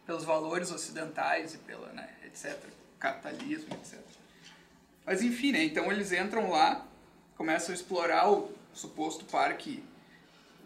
pelos 0.07 0.25
valores 0.25 0.71
ocidentais 0.71 1.55
e 1.55 1.59
pela, 1.59 1.89
né, 1.89 2.09
etc. 2.25 2.59
Capitalismo, 2.99 3.75
etc. 3.75 3.99
Mas 5.05 5.23
enfim, 5.23 5.53
né? 5.53 5.65
Então 5.65 5.91
eles 5.91 6.13
entram 6.13 6.51
lá, 6.51 6.87
começam 7.37 7.73
a 7.73 7.75
explorar 7.75 8.31
o 8.31 8.53
suposto 8.73 9.25
parque, 9.25 9.83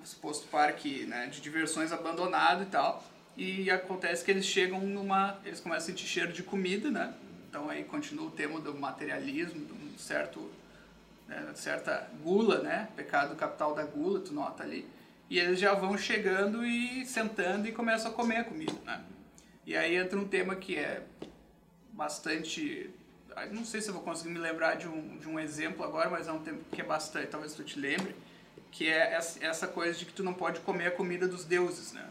o 0.02 0.06
suposto 0.06 0.46
parque 0.48 1.04
né, 1.06 1.26
de 1.26 1.40
diversões 1.40 1.92
abandonado 1.92 2.62
e 2.62 2.66
tal. 2.66 3.04
E 3.36 3.70
acontece 3.70 4.24
que 4.24 4.30
eles 4.30 4.46
chegam 4.46 4.80
numa. 4.80 5.38
Eles 5.44 5.60
começam 5.60 5.84
a 5.84 5.86
sentir 5.86 6.06
cheiro 6.06 6.32
de 6.32 6.42
comida, 6.42 6.90
né? 6.90 7.12
Então 7.48 7.68
aí 7.68 7.84
continua 7.84 8.26
o 8.26 8.30
tema 8.30 8.60
do 8.60 8.74
materialismo, 8.74 9.64
de 9.64 9.72
um 9.72 9.98
certo. 9.98 10.50
Né, 11.28 11.44
certa 11.54 12.08
gula, 12.22 12.60
né? 12.60 12.88
Pecado 12.94 13.34
capital 13.34 13.74
da 13.74 13.84
gula, 13.84 14.20
tu 14.20 14.32
nota 14.32 14.62
ali. 14.62 14.88
E 15.28 15.40
eles 15.40 15.58
já 15.58 15.74
vão 15.74 15.98
chegando 15.98 16.64
e 16.64 17.04
sentando 17.04 17.66
e 17.66 17.72
começam 17.72 18.12
a 18.12 18.14
comer 18.14 18.36
a 18.36 18.44
comida, 18.44 18.76
né? 18.84 19.02
E 19.66 19.76
aí 19.76 19.96
entra 19.96 20.18
um 20.18 20.26
tema 20.26 20.54
que 20.56 20.76
é 20.76 21.02
bastante. 21.92 22.90
ah, 23.34 23.46
Não 23.46 23.64
sei 23.64 23.80
se 23.80 23.88
eu 23.88 23.94
vou 23.94 24.02
conseguir 24.02 24.30
me 24.30 24.38
lembrar 24.38 24.76
de 24.76 24.86
um, 24.88 25.18
de 25.18 25.28
um 25.28 25.38
exemplo 25.38 25.84
agora, 25.84 26.08
mas 26.08 26.28
é 26.28 26.32
um 26.32 26.38
tema 26.38 26.58
que 26.72 26.80
é 26.80 26.84
bastante, 26.84 27.28
talvez 27.28 27.54
tu 27.54 27.64
te 27.64 27.78
lembre, 27.78 28.14
que 28.70 28.88
é 28.88 29.14
essa- 29.40 29.66
coisa 29.66 29.98
de 29.98 30.04
que 30.06 30.12
tu 30.12 30.22
não 30.22 30.34
pode 30.34 30.60
comer 30.60 30.86
a 30.86 30.90
comida 30.90 31.26
dos 31.26 31.44
deuses, 31.44 31.92
né? 31.92 32.06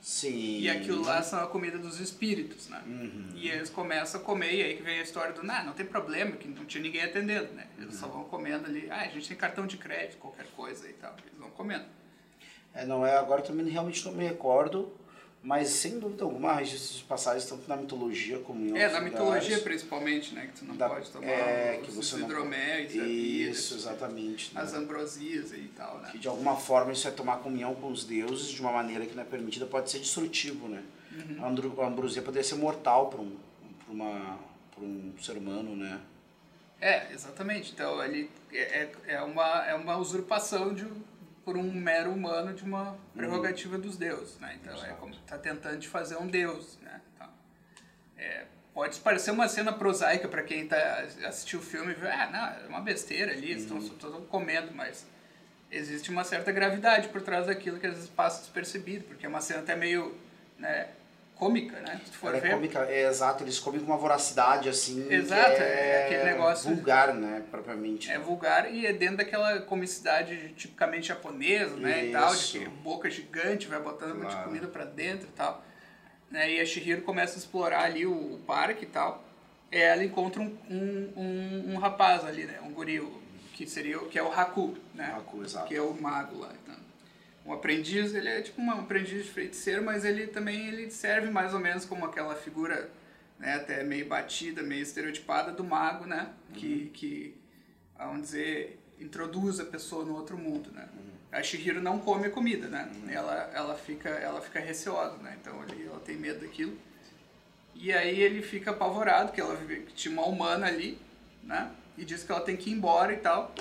Sim. 0.00 0.60
E 0.60 0.70
aquilo 0.70 1.02
lá 1.02 1.20
são 1.22 1.40
a 1.42 1.46
comida 1.48 1.78
dos 1.78 1.98
espíritos, 1.98 2.68
né? 2.68 2.80
Uhum. 2.86 3.30
E 3.34 3.48
eles 3.48 3.68
começam 3.70 4.20
a 4.20 4.24
comer, 4.24 4.54
e 4.54 4.62
aí 4.62 4.76
que 4.76 4.82
vem 4.82 5.00
a 5.00 5.02
história 5.02 5.32
do, 5.32 5.42
nah, 5.42 5.64
não 5.64 5.72
tem 5.72 5.84
problema, 5.84 6.36
que 6.36 6.46
não 6.46 6.64
tinha 6.64 6.82
ninguém 6.82 7.02
atendendo, 7.02 7.52
né? 7.54 7.66
Eles 7.76 7.94
Uhum. 7.94 8.00
só 8.00 8.06
vão 8.08 8.24
comendo 8.24 8.66
ali, 8.66 8.88
ah, 8.90 9.00
a 9.02 9.08
gente 9.08 9.26
tem 9.28 9.36
cartão 9.36 9.66
de 9.66 9.76
crédito, 9.76 10.18
qualquer 10.18 10.46
coisa 10.56 10.88
e 10.88 10.92
tal, 10.92 11.14
eles 11.26 11.38
vão 11.38 11.50
comendo. 11.50 11.84
É, 12.72 12.84
não 12.86 13.04
é, 13.06 13.16
agora 13.16 13.42
também 13.42 13.66
realmente 13.68 14.04
não 14.04 14.12
me 14.12 14.22
recordo, 14.24 14.92
mas 15.46 15.68
sem 15.68 16.00
dúvida 16.00 16.24
alguma, 16.24 16.54
registros 16.54 16.98
de 16.98 17.04
passagens 17.04 17.44
tanto 17.48 17.68
na 17.68 17.76
mitologia 17.76 18.36
como 18.40 18.58
em 18.66 18.70
É, 18.76 18.82
outros 18.86 18.92
na 18.92 18.98
lugares. 18.98 19.12
mitologia 19.12 19.58
principalmente, 19.60 20.34
né? 20.34 20.48
Que 20.48 20.58
tu 20.58 20.64
não 20.64 20.76
Da- 20.76 20.88
pode 20.88 21.08
tomar 21.08 21.24
é, 21.28 21.78
os 21.80 21.86
que 21.86 21.92
você 21.94 22.16
não- 22.16 22.26
hidroméis, 22.26 22.92
Isso, 22.92 23.76
exatamente. 23.76 24.52
né? 24.52 24.60
as 24.60 24.74
ambrosias 24.74 25.52
e 25.52 25.70
tal, 25.76 25.98
né? 26.00 26.08
Que 26.10 26.18
de 26.18 26.26
alguma 26.26 26.56
forma 26.56 26.90
isso 26.92 27.06
é 27.06 27.12
tomar 27.12 27.36
comunhão 27.36 27.76
com 27.76 27.92
os 27.92 28.04
deuses 28.04 28.48
de 28.48 28.60
uma 28.60 28.72
maneira 28.72 29.06
que 29.06 29.14
não 29.14 29.22
é 29.22 29.26
permitida, 29.26 29.66
pode 29.66 29.88
ser 29.88 30.00
destrutivo, 30.00 30.66
né? 30.68 30.82
Uhum. 31.12 31.44
A 31.44 31.86
ambrosia 31.86 32.22
poderia 32.22 32.42
ser 32.46 32.56
mortal 32.56 33.06
para 33.08 33.20
um, 33.20 33.36
pra 33.84 33.92
uma, 33.94 34.38
pra 34.74 34.84
um 34.84 35.12
ser 35.22 35.36
humano, 35.36 35.76
né? 35.76 36.00
É, 36.80 37.12
exatamente. 37.12 37.70
Então, 37.72 38.02
ele 38.04 38.28
é, 38.52 38.58
é, 38.82 38.92
é 39.14 39.22
uma, 39.22 39.64
é 39.64 39.74
uma 39.76 39.96
usurpação 39.96 40.74
de, 40.74 40.84
um- 40.84 41.02
por 41.46 41.56
um 41.56 41.72
mero 41.72 42.10
humano 42.10 42.52
de 42.52 42.64
uma 42.64 42.98
prerrogativa 43.14 43.78
dos 43.78 43.96
deuses, 43.96 44.36
né? 44.40 44.58
Então, 44.60 44.74
é 44.74 44.78
Exato. 44.78 44.96
como 44.96 45.14
tá 45.18 45.38
tentando 45.38 45.78
de 45.78 45.86
fazer 45.86 46.16
um 46.16 46.26
deus, 46.26 46.76
né? 46.82 47.00
Então, 47.14 47.28
é, 48.18 48.46
pode 48.74 48.98
parecer 48.98 49.30
uma 49.30 49.46
cena 49.46 49.72
prosaica 49.72 50.26
para 50.26 50.42
quem 50.42 50.66
tá, 50.66 50.76
assistiu 51.24 51.60
o 51.60 51.62
filme 51.62 51.92
e 51.92 51.94
vê, 51.94 52.10
ah, 52.10 52.28
não, 52.32 52.64
é 52.64 52.68
uma 52.68 52.80
besteira 52.80 53.30
ali, 53.30 53.52
eles 53.52 53.62
estão 53.62 53.78
estão 53.78 54.20
comendo, 54.22 54.74
mas 54.74 55.06
existe 55.70 56.10
uma 56.10 56.24
certa 56.24 56.50
gravidade 56.50 57.10
por 57.10 57.22
trás 57.22 57.46
daquilo 57.46 57.78
que 57.78 57.86
às 57.86 57.94
vezes 57.94 58.10
passa 58.10 58.40
despercebido, 58.40 59.04
porque 59.04 59.24
é 59.24 59.28
uma 59.28 59.40
cena 59.40 59.60
até 59.60 59.76
meio, 59.76 60.18
né, 60.58 60.88
cômica, 61.36 61.78
né? 61.80 62.00
Se 62.04 62.12
for 62.12 62.28
Ela 62.28 62.38
é 62.38 62.40
ver. 62.40 62.50
cômica, 62.52 62.78
é 62.88 63.06
exato, 63.08 63.44
eles 63.44 63.58
comem 63.58 63.78
com 63.80 63.86
uma 63.86 63.96
voracidade 63.98 64.68
assim. 64.68 65.06
Exato, 65.12 65.50
é, 65.60 65.90
é 65.90 66.04
aquele 66.06 66.24
negócio- 66.24 66.74
Vulgar, 66.74 67.14
né? 67.14 67.42
Propriamente. 67.50 68.10
É 68.10 68.18
vulgar 68.18 68.72
e 68.72 68.86
é 68.86 68.92
dentro 68.92 69.18
daquela 69.18 69.60
comicidade 69.60 70.52
tipicamente 70.56 71.08
japonesa, 71.08 71.76
né, 71.76 72.06
e 72.06 72.12
tal, 72.12 72.30
de 72.30 72.36
Isso. 72.40 72.58
que 72.58 72.66
boca 72.68 73.08
gigante, 73.10 73.66
vai 73.68 73.78
botando 73.80 74.12
um 74.12 74.14
monte 74.16 74.28
de 74.28 74.32
Claro. 74.34 74.48
comida 74.48 74.66
pra 74.66 74.84
dentro 74.84 75.28
e 75.28 75.32
tal. 75.32 75.62
Né, 76.30 76.54
e 76.54 76.60
a 76.60 76.66
Shihiro 76.66 77.02
começa 77.02 77.36
a 77.36 77.38
explorar 77.38 77.84
ali 77.84 78.04
o, 78.06 78.12
o 78.34 78.38
parque 78.46 78.84
e 78.84 78.88
tal. 78.88 79.22
E 79.70 79.76
ela 79.78 80.02
encontra 80.02 80.40
um, 80.40 80.56
um, 80.70 81.12
um, 81.16 81.74
um 81.74 81.78
rapaz 81.78 82.24
ali, 82.24 82.44
né, 82.44 82.58
um 82.64 82.70
goril, 82.72 83.20
que 83.52 83.66
seria 83.66 83.98
que 83.98 84.18
é 84.18 84.22
o 84.22 84.32
Haku, 84.32 84.74
né, 84.94 85.12
Haku, 85.16 85.42
exato. 85.44 85.66
que 85.66 85.74
é 85.76 85.80
o 85.82 85.92
mago 86.00 86.38
lá. 86.40 86.50
Então. 86.62 86.76
Um 87.46 87.52
aprendiz, 87.52 88.12
ele 88.12 88.28
é 88.28 88.42
tipo 88.42 88.60
um 88.60 88.70
aprendiz 88.72 89.24
de 89.24 89.30
feiticeiro, 89.30 89.82
mas 89.84 90.04
ele 90.04 90.26
também 90.26 90.66
ele 90.66 90.90
serve 90.90 91.30
mais 91.30 91.54
ou 91.54 91.60
menos 91.60 91.84
como 91.84 92.04
aquela 92.04 92.34
figura, 92.34 92.90
né, 93.38 93.54
até 93.54 93.84
meio 93.84 94.06
batida, 94.06 94.62
meio 94.62 94.82
estereotipada 94.82 95.52
do 95.52 95.62
mago, 95.62 96.06
né, 96.06 96.30
que, 96.54 96.90
que, 96.92 97.36
vamos 97.96 98.22
dizer, 98.22 98.80
introduz 98.98 99.60
a 99.60 99.64
pessoa 99.64 100.04
no 100.04 100.14
outro 100.14 100.36
mundo, 100.36 100.72
né. 100.72 100.88
A 101.30 101.42
Shihiro 101.42 101.80
não 101.80 101.98
come 102.00 102.26
a 102.26 102.30
comida, 102.30 102.66
né, 102.66 102.90
ela, 103.08 103.50
ela, 103.54 103.76
fica, 103.76 104.08
ela 104.08 104.40
fica 104.40 104.58
receosa, 104.58 105.16
né, 105.18 105.36
então 105.40 105.60
ali 105.60 105.86
ela 105.86 106.00
tem 106.00 106.16
medo 106.16 106.40
daquilo. 106.40 106.76
E 107.78 107.92
aí 107.92 108.20
ele 108.22 108.42
fica 108.42 108.70
apavorado 108.70 109.32
que 109.32 109.40
ela 109.40 109.54
vive- 109.54 109.82
que 109.82 109.92
tinha 109.92 110.12
uma 110.12 110.26
humana 110.26 110.66
ali, 110.66 110.98
né? 111.42 111.70
E 111.98 112.06
diz 112.06 112.24
que 112.24 112.32
ela 112.32 112.40
tem 112.40 112.56
que 112.56 112.70
ir 112.70 112.72
embora 112.72 113.12
e 113.12 113.18
tal, 113.18 113.54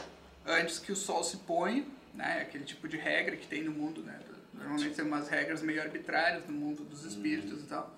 antes 0.45 0.79
que 0.79 0.89
o 0.91 0.95
sol 0.95 1.21
se 1.21 1.35
ponha, 1.37 1.85
né? 2.15 2.41
Aquele 2.41 2.63
tipo 2.63 2.87
de 2.87 2.97
regra 2.97 3.35
que 3.35 3.47
tem 3.47 3.63
no 3.63 3.71
mundo, 3.71 4.01
né? 4.01 4.19
Normalmente 4.53 4.95
tem 4.95 5.05
umas 5.05 5.27
regras 5.27 5.61
meio 5.61 5.81
arbitrárias 5.81 6.47
no 6.47 6.53
mundo 6.53 6.83
dos 6.83 7.03
espíritos 7.03 7.63
e 7.63 7.65
tal. 7.67 7.93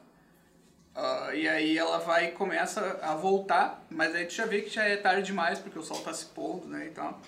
Ah, 0.96 1.30
e 1.34 1.48
aí 1.48 1.78
ela 1.78 2.00
vai 2.00 2.30
e 2.30 2.32
começa 2.32 3.00
a 3.04 3.14
voltar, 3.14 3.86
mas 3.90 4.16
aí 4.16 4.26
tu 4.26 4.34
já 4.34 4.46
vê 4.48 4.62
que 4.64 4.70
já 4.70 4.84
é 4.84 4.98
tarde 4.98 5.28
demais, 5.28 5.60
porque 5.60 5.78
o 5.78 5.84
sol 5.84 6.02
tá 6.02 6.12
se 6.12 6.26
pondo, 6.26 6.68
né, 6.68 6.88
e 6.88 6.90
tal. 6.90 7.22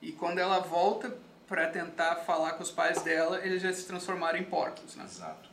E 0.00 0.12
quando 0.12 0.38
ela 0.38 0.60
volta 0.60 1.12
para 1.48 1.66
tentar 1.68 2.16
falar 2.16 2.52
com 2.52 2.62
os 2.62 2.70
pais 2.70 3.02
dela, 3.02 3.44
eles 3.44 3.60
já 3.60 3.72
se 3.72 3.86
transformaram 3.86 4.38
em 4.38 4.44
porcos, 4.44 4.94
né? 4.94 5.04
Exato. 5.04 5.48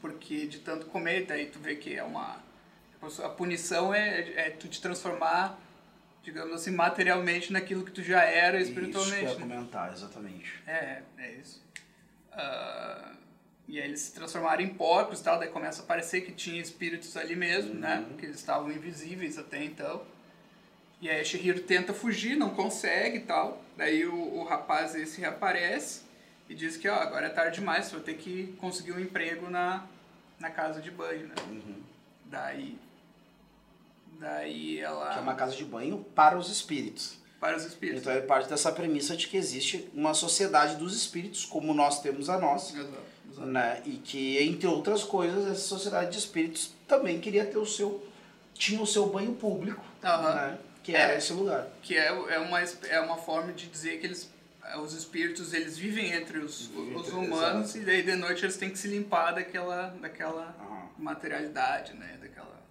porque 0.00 0.46
de 0.46 0.58
tanto 0.58 0.86
comer, 0.86 1.26
daí 1.26 1.46
tu 1.46 1.58
vê 1.58 1.76
que 1.76 1.96
é 1.96 2.02
uma. 2.02 2.38
A 3.24 3.28
punição 3.30 3.94
é, 3.94 4.32
é 4.36 4.50
tu 4.50 4.68
te 4.68 4.80
transformar, 4.80 5.58
digamos 6.22 6.52
assim, 6.54 6.70
materialmente 6.70 7.52
naquilo 7.52 7.84
que 7.84 7.90
tu 7.90 8.02
já 8.02 8.22
era 8.22 8.60
Isso 8.60 8.72
que 8.72 8.78
eu 8.78 8.84
espiritualmente. 8.84 9.34
né? 9.34 9.40
comentar, 9.40 9.92
exatamente. 9.92 10.52
É, 10.66 11.02
é 11.18 11.32
isso. 11.32 11.62
Ah, 12.32 13.12
e 13.68 13.80
aí 13.80 13.86
eles 13.88 14.00
se 14.00 14.12
transformaram 14.12 14.62
em 14.62 14.68
porcos 14.74 15.20
e 15.20 15.24
tal, 15.24 15.38
daí 15.38 15.48
começa 15.48 15.82
a 15.82 15.86
parecer 15.86 16.22
que 16.22 16.32
tinha 16.32 16.60
espíritos 16.60 17.16
ali 17.16 17.34
mesmo, 17.34 17.74
né? 17.74 18.04
Que 18.18 18.26
eles 18.26 18.36
estavam 18.36 18.70
invisíveis 18.70 19.38
até 19.38 19.62
então. 19.62 20.02
E 21.00 21.08
aí 21.08 21.20
a 21.20 21.24
Shihiro 21.24 21.60
tenta 21.60 21.92
fugir, 21.92 22.36
não 22.36 22.50
consegue 22.50 23.18
e 23.18 23.20
tal. 23.22 23.62
Daí 23.76 24.04
o, 24.06 24.14
o 24.14 24.44
rapaz 24.44 24.94
esse 24.94 25.20
reaparece 25.20 26.02
e 26.48 26.54
diz 26.54 26.76
que 26.76 26.88
ó, 26.88 26.94
agora 26.94 27.26
é 27.26 27.30
tarde 27.30 27.58
demais, 27.60 27.86
você 27.86 27.96
vai 27.96 28.04
ter 28.04 28.14
que 28.14 28.54
conseguir 28.58 28.92
um 28.92 29.00
emprego 29.00 29.48
na, 29.48 29.84
na 30.38 30.50
casa 30.50 30.80
de 30.80 30.90
banho, 30.90 31.26
né? 31.28 31.34
Daí. 32.26 32.78
Daí 34.18 34.78
ela. 34.80 35.12
Que 35.12 35.18
é 35.18 35.22
uma 35.22 35.34
casa 35.34 35.56
de 35.56 35.64
banho 35.64 36.04
para 36.14 36.38
os 36.38 36.48
espíritos. 36.50 37.18
Para 37.40 37.56
os 37.56 37.64
espíritos. 37.64 38.02
Então 38.02 38.12
é 38.12 38.20
parte 38.20 38.48
dessa 38.48 38.70
premissa 38.70 39.16
de 39.16 39.26
que 39.26 39.36
existe 39.36 39.90
uma 39.92 40.14
sociedade 40.14 40.76
dos 40.76 40.96
espíritos, 40.96 41.44
como 41.44 41.74
nós 41.74 42.00
temos 42.00 42.28
a 42.30 42.38
nossa. 42.38 42.72
Exato, 42.78 42.98
exato. 43.30 43.46
Né? 43.48 43.82
E 43.84 43.96
que, 43.96 44.38
entre 44.38 44.68
outras 44.68 45.02
coisas, 45.02 45.46
essa 45.46 45.60
sociedade 45.62 46.12
de 46.12 46.18
espíritos 46.18 46.72
também 46.86 47.20
queria 47.20 47.44
ter 47.44 47.58
o 47.58 47.66
seu. 47.66 48.06
tinha 48.54 48.80
o 48.80 48.86
seu 48.86 49.06
banho 49.06 49.32
público, 49.34 49.82
né? 50.02 50.58
que 50.84 50.94
era 50.94 51.14
É. 51.14 51.18
esse 51.18 51.32
lugar. 51.32 51.66
que 51.82 51.96
é, 51.96 52.06
é, 52.06 52.38
uma, 52.38 52.60
é 52.60 53.00
uma 53.00 53.16
forma 53.16 53.52
de 53.52 53.66
dizer 53.66 53.98
que 53.98 54.06
eles 54.06 54.30
os 54.80 54.94
espíritos 54.94 55.52
eles 55.52 55.76
vivem 55.76 56.12
entre 56.12 56.38
os, 56.38 56.70
os 56.94 57.08
humanos 57.08 57.74
e 57.74 57.80
daí 57.80 58.02
de 58.04 58.14
noite 58.14 58.44
eles 58.44 58.56
têm 58.56 58.70
que 58.70 58.78
se 58.78 58.86
limpar 58.86 59.32
daquela 59.32 59.88
daquela 60.00 60.54
materialidade 60.96 61.94
né 61.94 62.16
daquela 62.20 62.61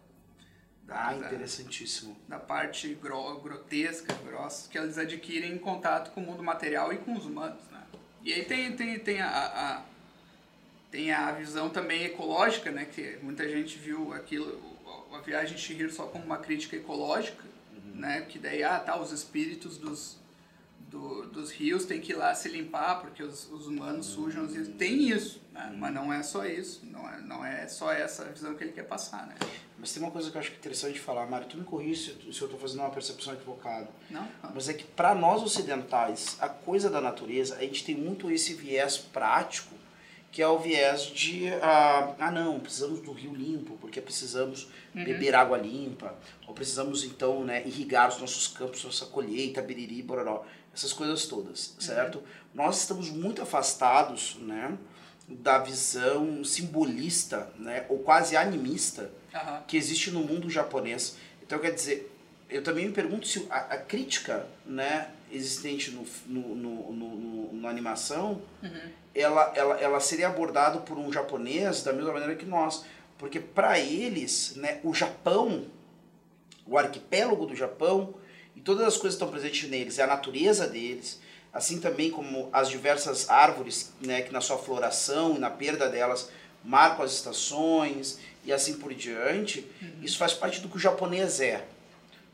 da, 0.92 1.08
Ah, 1.08 1.14
da, 1.14 1.28
interessantíssimo. 1.28 2.18
da 2.28 2.38
parte 2.38 2.94
gro, 2.96 3.40
grotesca 3.40 4.14
grossa 4.26 4.70
que 4.70 4.78
eles 4.78 4.98
adquirem 4.98 5.54
em 5.54 5.58
contato 5.58 6.12
com 6.12 6.22
o 6.22 6.26
mundo 6.26 6.44
material 6.44 6.92
e 6.92 6.98
com 6.98 7.14
os 7.14 7.26
humanos 7.26 7.64
né? 7.72 7.82
E 8.22 8.34
aí 8.34 8.44
tem 8.44 8.76
tem 8.76 9.00
tem 9.00 9.22
a, 9.22 9.30
a 9.30 9.82
tem 10.92 11.14
a 11.14 11.32
visão 11.32 11.70
também 11.70 12.04
ecológica 12.04 12.72
né? 12.72 12.86
Que 12.86 13.18
muita 13.24 13.48
gente 13.48 13.78
viu 13.78 14.14
aquilo 14.14 14.62
a 15.14 15.20
viagem 15.20 15.56
de 15.56 15.62
Chihiro 15.62 15.92
só 15.92 16.06
como 16.08 16.26
uma 16.26 16.38
crítica 16.38 16.76
ecológica 16.76 17.44
né? 17.96 18.22
Que 18.22 18.38
daí 18.38 18.64
ah 18.64 18.80
tá 18.80 19.00
os 19.00 19.12
espíritos 19.12 19.78
dos 19.78 20.18
do, 20.92 21.26
dos 21.28 21.52
rios 21.52 21.86
tem 21.86 22.02
que 22.02 22.12
ir 22.12 22.16
lá 22.16 22.36
se 22.36 22.50
limpar 22.50 23.00
porque 23.00 23.24
os, 23.24 23.50
os 23.50 23.66
humanos 23.66 24.08
sujam 24.08 24.46
os 24.46 24.54
rios. 24.54 24.68
Tem 24.78 25.10
isso, 25.10 25.42
né? 25.54 25.74
mas 25.78 25.94
não 25.94 26.12
é 26.12 26.22
só 26.22 26.46
isso, 26.46 26.86
não 26.86 27.10
é, 27.10 27.22
não 27.22 27.46
é 27.46 27.66
só 27.68 27.92
essa 27.92 28.26
visão 28.26 28.54
que 28.56 28.64
ele 28.66 28.74
quer 28.74 28.84
passar, 28.84 29.26
né? 29.26 29.36
Mas 29.80 29.94
tem 29.94 30.04
uma 30.04 30.12
coisa 30.12 30.30
que 30.30 30.38
eu 30.38 30.42
acho 30.42 30.52
interessante 30.52 31.00
falar, 31.00 31.26
Mário, 31.26 31.48
tu 31.48 31.58
me 31.58 31.64
corrige 31.64 32.14
se, 32.14 32.34
se 32.34 32.42
eu 32.42 32.46
estou 32.46 32.60
fazendo 32.60 32.82
uma 32.82 32.90
percepção 32.92 33.34
equivocada. 33.34 33.90
Não? 34.10 34.22
não. 34.44 34.52
Mas 34.54 34.68
é 34.68 34.74
que 34.74 34.84
para 34.84 35.16
nós 35.16 35.42
ocidentais, 35.42 36.38
a 36.40 36.50
coisa 36.50 36.90
da 36.90 37.00
natureza, 37.00 37.56
a 37.56 37.62
gente 37.62 37.86
tem 37.86 37.96
muito 37.96 38.30
esse 38.30 38.54
viés 38.54 38.98
prático, 38.98 39.74
que 40.32 40.42
é 40.42 40.48
o 40.48 40.60
viés 40.60 41.04
de, 41.04 41.50
ah, 41.62 42.16
ah 42.20 42.32
não, 42.32 42.60
precisamos 42.60 43.02
do 43.02 43.12
rio 43.12 43.34
limpo, 43.34 43.78
porque 43.82 44.00
precisamos 44.00 44.70
uhum. 44.96 45.04
beber 45.04 45.36
água 45.36 45.58
limpa, 45.58 46.16
ou 46.48 46.54
precisamos 46.54 47.04
então 47.04 47.44
né, 47.44 47.66
irrigar 47.66 48.08
os 48.08 48.20
nossos 48.20 48.48
campos, 48.48 48.84
nossa 48.84 49.06
colheita, 49.08 49.62
biriri, 49.62 50.02
bororó 50.02 50.46
essas 50.74 50.94
coisas 50.94 51.26
todas, 51.26 51.76
certo? 51.80 52.20
Uhum. 52.20 52.24
Nós 52.54 52.80
estamos 52.80 53.10
muito 53.10 53.42
afastados, 53.42 54.38
né, 54.40 54.78
da 55.28 55.60
visão 55.60 56.44
simbolista, 56.44 57.52
né, 57.58 57.86
ou 57.90 58.00
quase 58.00 58.36
animista 58.36 59.12
uhum. 59.34 59.62
que 59.68 59.78
existe 59.78 60.12
no 60.12 60.22
mundo 60.22 60.50
japonês. 60.50 61.18
Então, 61.42 61.60
quer 61.60 61.72
dizer, 61.72 62.12
eu 62.50 62.64
também 62.64 62.86
me 62.86 62.92
pergunto 62.92 63.28
se 63.28 63.48
a, 63.50 63.58
a 63.58 63.78
crítica, 63.78 64.46
né, 64.66 65.10
existente 65.32 65.92
no, 65.92 66.06
no, 66.28 66.56
no, 66.56 66.92
no, 66.92 67.54
no 67.54 67.68
animação, 67.68 68.42
uhum. 68.62 68.92
ela, 69.16 69.54
ela, 69.56 69.80
ela 69.80 70.00
seria 70.00 70.28
abordada 70.28 70.80
por 70.80 70.98
um 70.98 71.12
japonês 71.12 71.84
da 71.84 71.94
mesma 71.94 72.12
maneira 72.12 72.36
que 72.36 72.46
nós, 72.46 72.84
porque 73.18 73.40
para 73.40 73.80
eles, 73.80 74.56
né, 74.56 74.80
o 74.84 74.94
Japão, 74.94 75.66
o 76.66 76.78
arquipélago 76.78 77.46
do 77.46 77.56
Japão, 77.56 78.14
e 78.56 78.62
todas 78.62 78.86
as 78.86 78.98
coisas 78.98 79.18
que 79.18 79.24
estão 79.24 79.30
presentes 79.30 79.70
neles, 79.70 80.00
é 80.00 80.04
a 80.04 80.08
natureza 80.08 80.68
deles, 80.68 81.20
assim 81.54 81.80
também 81.80 82.10
como 82.10 82.50
as 82.52 82.70
diversas 82.70 83.30
árvores, 83.30 83.92
né, 84.02 84.22
que 84.22 84.32
na 84.32 84.42
sua 84.42 84.58
floração 84.58 85.36
e 85.36 85.40
na 85.40 85.50
perda 85.50 85.90
delas 85.90 86.30
marcam 86.64 87.04
as 87.04 87.14
estações 87.14 88.20
e 88.46 88.54
assim 88.54 88.76
por 88.76 88.94
diante, 88.94 89.68
uhum. 89.82 89.90
isso 90.02 90.18
faz 90.18 90.34
parte 90.34 90.62
do 90.62 90.70
que 90.70 90.78
o 90.78 90.80
japonês 90.80 91.40
é. 91.40 91.66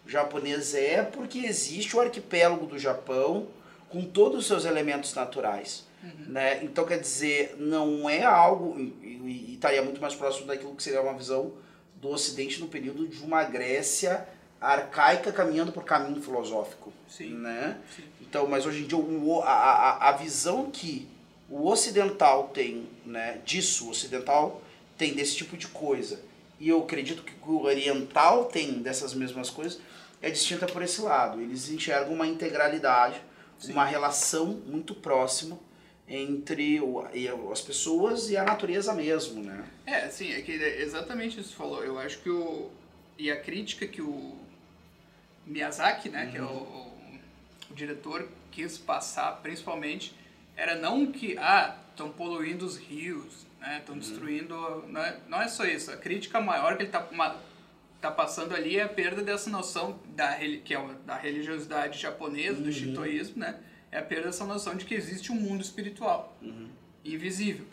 O 0.05 0.09
japonês 0.09 0.73
é 0.73 1.03
porque 1.03 1.39
existe 1.39 1.95
o 1.95 1.99
arquipélago 1.99 2.65
do 2.65 2.79
Japão 2.79 3.47
com 3.89 4.03
todos 4.03 4.39
os 4.39 4.47
seus 4.47 4.65
elementos 4.65 5.13
naturais. 5.13 5.85
Uhum. 6.03 6.31
Né? 6.31 6.63
Então, 6.63 6.85
quer 6.85 6.99
dizer, 6.99 7.55
não 7.57 8.09
é 8.09 8.23
algo, 8.23 8.79
e, 8.79 8.93
e 9.03 9.53
estaria 9.55 9.81
muito 9.81 9.99
mais 9.99 10.15
próximo 10.15 10.47
daquilo 10.47 10.75
que 10.75 10.83
seria 10.83 11.01
uma 11.01 11.13
visão 11.13 11.53
do 11.95 12.09
Ocidente 12.09 12.59
no 12.59 12.67
período 12.67 13.07
de 13.07 13.21
uma 13.23 13.43
Grécia 13.43 14.27
arcaica 14.59 15.31
caminhando 15.31 15.71
por 15.71 15.83
caminho 15.83 16.21
filosófico. 16.21 16.91
Sim. 17.07 17.35
Né? 17.35 17.77
Sim. 17.95 18.03
Então, 18.21 18.47
mas 18.47 18.65
hoje 18.65 18.83
em 18.83 18.87
dia 18.87 18.97
o, 18.97 19.41
a, 19.41 19.51
a, 19.51 20.09
a 20.09 20.11
visão 20.13 20.69
que 20.71 21.07
o 21.49 21.67
ocidental 21.67 22.49
tem 22.53 22.87
né, 23.05 23.39
disso, 23.45 23.87
o 23.87 23.89
ocidental 23.91 24.61
tem 24.97 25.13
desse 25.13 25.35
tipo 25.35 25.55
de 25.55 25.67
coisa, 25.67 26.19
e 26.59 26.69
eu 26.69 26.81
acredito 26.81 27.23
que 27.23 27.33
o 27.47 27.61
oriental 27.63 28.45
tem 28.45 28.81
dessas 28.81 29.13
mesmas 29.13 29.49
coisas, 29.49 29.79
é 30.21 30.29
distinta 30.29 30.65
por 30.65 30.81
esse 30.81 31.01
lado. 31.01 31.39
Eles 31.39 31.69
enxergam 31.69 32.13
uma 32.13 32.25
integralidade, 32.25 33.21
Sim. 33.59 33.73
uma 33.73 33.85
relação 33.85 34.59
muito 34.65 34.95
próxima 34.95 35.59
entre 36.07 36.79
o, 36.79 37.05
as 37.51 37.61
pessoas 37.61 38.29
e 38.29 38.37
a 38.37 38.43
natureza 38.43 38.93
mesmo, 38.93 39.43
né? 39.43 39.65
É, 39.85 40.09
sim, 40.09 40.31
é 40.31 40.41
que 40.41 40.51
é 40.51 40.81
exatamente 40.81 41.39
isso 41.39 41.49
que 41.49 41.55
você 41.55 41.57
falou. 41.57 41.83
Eu 41.83 41.99
acho 41.99 42.19
que 42.19 42.29
o 42.29 42.71
e 43.17 43.31
a 43.31 43.39
crítica 43.39 43.87
que 43.87 44.01
o 44.01 44.35
Miyazaki, 45.47 46.09
né, 46.09 46.25
uhum. 46.25 46.31
que 46.31 46.37
é 46.37 46.41
o, 46.41 46.45
o, 46.45 46.93
o, 47.71 47.73
diretor, 47.73 48.27
quis 48.51 48.77
passar 48.77 49.31
principalmente 49.41 50.15
era 50.55 50.75
não 50.75 51.11
que 51.11 51.37
ah 51.37 51.77
estão 51.91 52.11
poluindo 52.11 52.65
os 52.65 52.77
rios, 52.77 53.45
né, 53.59 53.77
estão 53.79 53.95
uhum. 53.95 53.99
destruindo, 53.99 54.85
não 54.87 55.01
é, 55.01 55.17
não 55.27 55.41
é 55.41 55.47
só 55.47 55.65
isso. 55.65 55.91
A 55.91 55.97
crítica 55.97 56.39
maior 56.39 56.75
que 56.75 56.83
ele 56.83 56.89
está 56.89 57.01
tá 57.99 58.11
passando 58.11 58.53
ali 58.53 58.77
é 58.77 58.83
a 58.83 58.89
perda 58.89 59.23
dessa 59.23 59.49
noção 59.49 59.99
da 60.15 60.35
que 60.35 60.73
é 60.73 60.87
da 61.05 61.15
religiosidade 61.15 61.99
japonesa, 61.99 62.57
uhum. 62.57 62.63
do 62.63 62.71
shintoísmo, 62.71 63.39
né? 63.39 63.59
É 63.91 63.99
a 63.99 64.03
perda 64.03 64.25
dessa 64.27 64.45
noção 64.45 64.75
de 64.75 64.85
que 64.85 64.93
existe 64.93 65.31
um 65.31 65.35
mundo 65.35 65.61
espiritual 65.61 66.37
uhum. 66.41 66.69
invisível. 67.03 67.65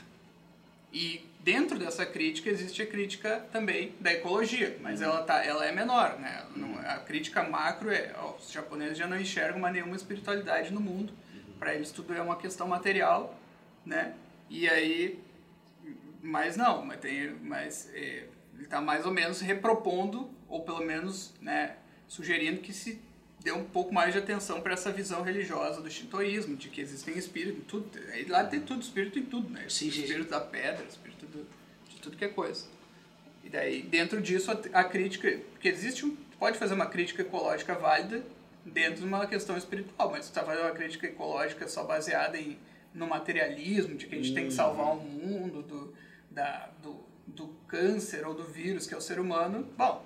E 0.93 1.27
dentro 1.45 1.79
dessa 1.79 2.07
crítica 2.07 2.49
existe 2.49 2.81
a 2.81 2.87
crítica 2.87 3.47
também 3.53 3.95
da 4.01 4.11
ecologia, 4.11 4.79
mas 4.81 5.01
uhum. 5.01 5.09
ela, 5.09 5.23
tá, 5.23 5.45
ela 5.45 5.67
é 5.67 5.71
menor, 5.71 6.19
né? 6.19 6.43
Não, 6.57 6.79
a 6.79 6.97
crítica 7.01 7.43
macro 7.43 7.91
é, 7.91 8.15
ó, 8.17 8.35
os 8.37 8.51
japoneses 8.51 8.97
já 8.97 9.07
não 9.07 9.21
enxergam 9.21 9.61
mais 9.61 9.75
nenhuma 9.75 9.95
espiritualidade 9.95 10.73
no 10.73 10.81
mundo, 10.81 11.13
uhum. 11.35 11.59
para 11.59 11.75
eles 11.75 11.93
tudo 11.93 12.15
é 12.15 12.23
uma 12.23 12.37
questão 12.37 12.67
material, 12.67 13.39
né? 13.85 14.15
E 14.49 14.67
aí, 14.69 15.23
mas 16.23 16.57
não, 16.57 16.83
mas 16.83 16.99
tem, 16.99 17.35
mas 17.43 17.91
é, 17.93 18.27
ele 18.55 18.65
está 18.65 18.81
mais 18.81 19.05
ou 19.05 19.13
menos 19.13 19.43
repropondo 19.43 20.31
ou 20.49 20.63
pelo 20.63 20.83
menos, 20.83 21.35
né, 21.43 21.77
sugerindo 22.07 22.61
que 22.61 22.73
se 22.73 23.01
dê 23.41 23.53
um 23.53 23.65
pouco 23.65 23.93
mais 23.93 24.15
de 24.15 24.19
atenção 24.19 24.63
para 24.63 24.73
essa 24.73 24.91
visão 24.91 25.23
religiosa 25.23 25.83
do 25.83 25.91
shintoísmo, 25.91 26.57
de 26.57 26.69
que 26.69 26.81
existem 26.81 27.19
espíritos, 27.19 27.63
tudo, 27.67 27.91
lá 28.29 28.45
tem 28.45 28.61
tudo, 28.61 28.81
espírito 28.81 29.19
em 29.19 29.25
tudo, 29.25 29.51
né? 29.51 29.67
Sim, 29.69 29.89
espírito 29.89 30.25
sim. 30.25 30.31
da 30.31 30.41
pedra, 30.41 30.87
espírito 30.89 31.14
tudo 32.05 32.17
que 32.17 32.25
é 32.25 32.29
coisa. 32.29 32.67
E 33.43 33.49
daí, 33.49 33.83
dentro 33.83 34.23
disso, 34.23 34.51
a, 34.51 34.81
a 34.81 34.85
crítica, 34.85 35.41
porque 35.51 35.69
existe 35.69 36.07
um, 36.07 36.17
pode 36.39 36.59
fazer 36.59 36.75
uma 36.75 36.87
crítica 36.87 37.23
ecológica 37.23 37.75
válida 37.75 38.23
dentro 38.65 39.01
de 39.01 39.07
uma 39.07 39.27
questão 39.27 39.57
espiritual, 39.57 40.11
mas 40.11 40.25
você 40.25 40.31
está 40.31 40.43
fazendo 40.43 40.65
uma 40.65 40.75
crítica 40.75 41.07
ecológica 41.07 41.69
só 41.69 41.85
baseada 41.85 42.39
em, 42.39 42.59
no 42.95 43.07
materialismo, 43.07 43.97
de 43.97 44.07
que 44.07 44.15
a 44.15 44.19
gente 44.19 44.29
uhum. 44.31 44.35
tem 44.35 44.47
que 44.47 44.55
salvar 44.55 44.97
o 44.97 45.01
mundo 45.01 45.63
do, 45.63 45.95
da, 46.31 46.71
do, 46.83 47.05
do 47.27 47.49
câncer 47.69 48.27
ou 48.27 48.35
do 48.35 48.45
vírus 48.45 48.87
que 48.87 48.95
é 48.95 48.97
o 48.97 49.01
ser 49.01 49.19
humano, 49.19 49.69
bom, 49.77 50.05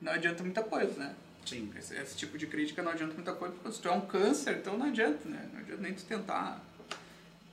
não 0.00 0.12
adianta 0.12 0.42
muita 0.42 0.62
coisa, 0.62 0.98
né? 0.98 1.14
Sim. 1.46 1.72
Esse, 1.78 1.94
esse, 1.96 2.16
tipo 2.16 2.36
de 2.36 2.46
crítica 2.46 2.82
não 2.82 2.92
adianta 2.92 3.14
muita 3.14 3.32
coisa, 3.32 3.54
porque 3.54 3.72
se 3.72 3.80
tu 3.80 3.88
é 3.88 3.92
um 3.92 4.02
câncer, 4.02 4.58
então 4.58 4.76
não 4.76 4.86
adianta, 4.86 5.26
né? 5.28 5.48
Não 5.52 5.60
adianta 5.60 5.82
nem 5.82 5.94
tu 5.94 6.04
tentar 6.04 6.62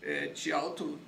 é, 0.01 0.27
te 0.27 0.51
auto 0.51 0.99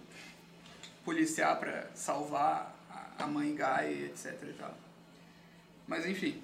policiar 1.07 1.57
para 1.57 1.87
salvar 1.95 2.77
a, 3.17 3.25
mãe 3.25 3.55
Gai, 3.55 3.93
etc 4.07 4.35
e 4.43 4.53
tal. 4.53 4.77
Mas 5.87 6.05
enfim. 6.05 6.41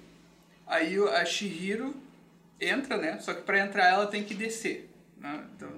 Aí 0.66 0.96
a 0.96 1.22
Shihiro 1.26 1.94
entra, 2.58 2.96
né? 2.96 3.18
Só 3.20 3.34
que 3.34 3.42
para 3.42 3.58
entrar 3.58 3.92
ela 3.92 4.06
tem 4.06 4.24
que 4.24 4.34
descer, 4.34 4.88
né? 5.18 5.44
Então, 5.54 5.70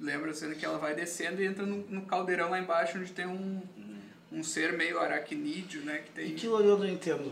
lembra 0.00 0.32
cena 0.32 0.54
que 0.54 0.64
ela 0.64 0.78
vai 0.78 0.94
descendo 0.94 1.42
e 1.42 1.46
entra 1.46 1.66
no, 1.66 1.76
no 1.86 2.06
caldeirão 2.06 2.48
lá 2.48 2.58
embaixo 2.58 2.96
onde 2.96 3.12
tem 3.12 3.26
um, 3.26 3.60
um 4.32 4.42
ser 4.42 4.72
meio 4.72 4.98
aracnídeo, 4.98 5.82
né? 5.82 5.98
Que 5.98 6.10
tem... 6.12 6.32
Aquilo 6.32 6.62
eu 6.62 6.78
não 6.78 6.88
entendo. 6.88 7.30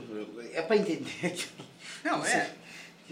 É 0.52 0.60
para 0.60 0.76
entender 0.76 1.08
aquilo. 1.24 1.66
Não, 2.04 2.22
é 2.22 2.52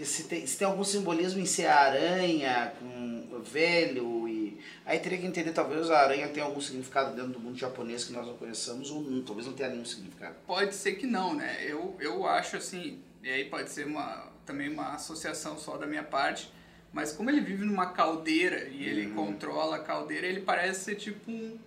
se 0.05 0.23
tem, 0.23 0.45
se 0.45 0.57
tem 0.57 0.67
algum 0.67 0.83
simbolismo 0.83 1.39
em 1.39 1.45
ser 1.45 1.65
aranha, 1.65 2.73
com 2.79 3.41
velho, 3.41 4.27
e 4.27 4.40
aí 4.85 4.99
teria 4.99 5.17
que 5.17 5.25
entender, 5.25 5.51
talvez 5.51 5.89
a 5.89 5.99
aranha 5.99 6.27
tenha 6.29 6.45
algum 6.45 6.61
significado 6.61 7.15
dentro 7.15 7.31
do 7.31 7.39
mundo 7.39 7.57
japonês 7.57 8.03
que 8.03 8.13
nós 8.13 8.25
não 8.25 8.35
conheçamos, 8.37 8.89
ou 8.91 9.01
não, 9.01 9.21
talvez 9.23 9.47
não 9.47 9.53
tenha 9.53 9.69
nenhum 9.69 9.85
significado. 9.85 10.35
Pode 10.45 10.75
ser 10.75 10.93
que 10.93 11.07
não, 11.07 11.33
né? 11.33 11.57
Eu, 11.67 11.95
eu 11.99 12.25
acho 12.25 12.57
assim, 12.57 12.99
e 13.23 13.29
aí 13.29 13.45
pode 13.45 13.69
ser 13.69 13.85
uma, 13.85 14.27
também 14.45 14.69
uma 14.69 14.93
associação 14.93 15.57
só 15.57 15.77
da 15.77 15.85
minha 15.85 16.03
parte, 16.03 16.51
mas 16.93 17.13
como 17.13 17.29
ele 17.29 17.41
vive 17.41 17.63
numa 17.63 17.87
caldeira 17.87 18.67
e 18.69 18.85
ele 18.85 19.07
uhum. 19.07 19.15
controla 19.15 19.77
a 19.77 19.79
caldeira, 19.79 20.27
ele 20.27 20.41
parece 20.41 20.85
ser 20.85 20.95
tipo 20.95 21.31
um 21.31 21.57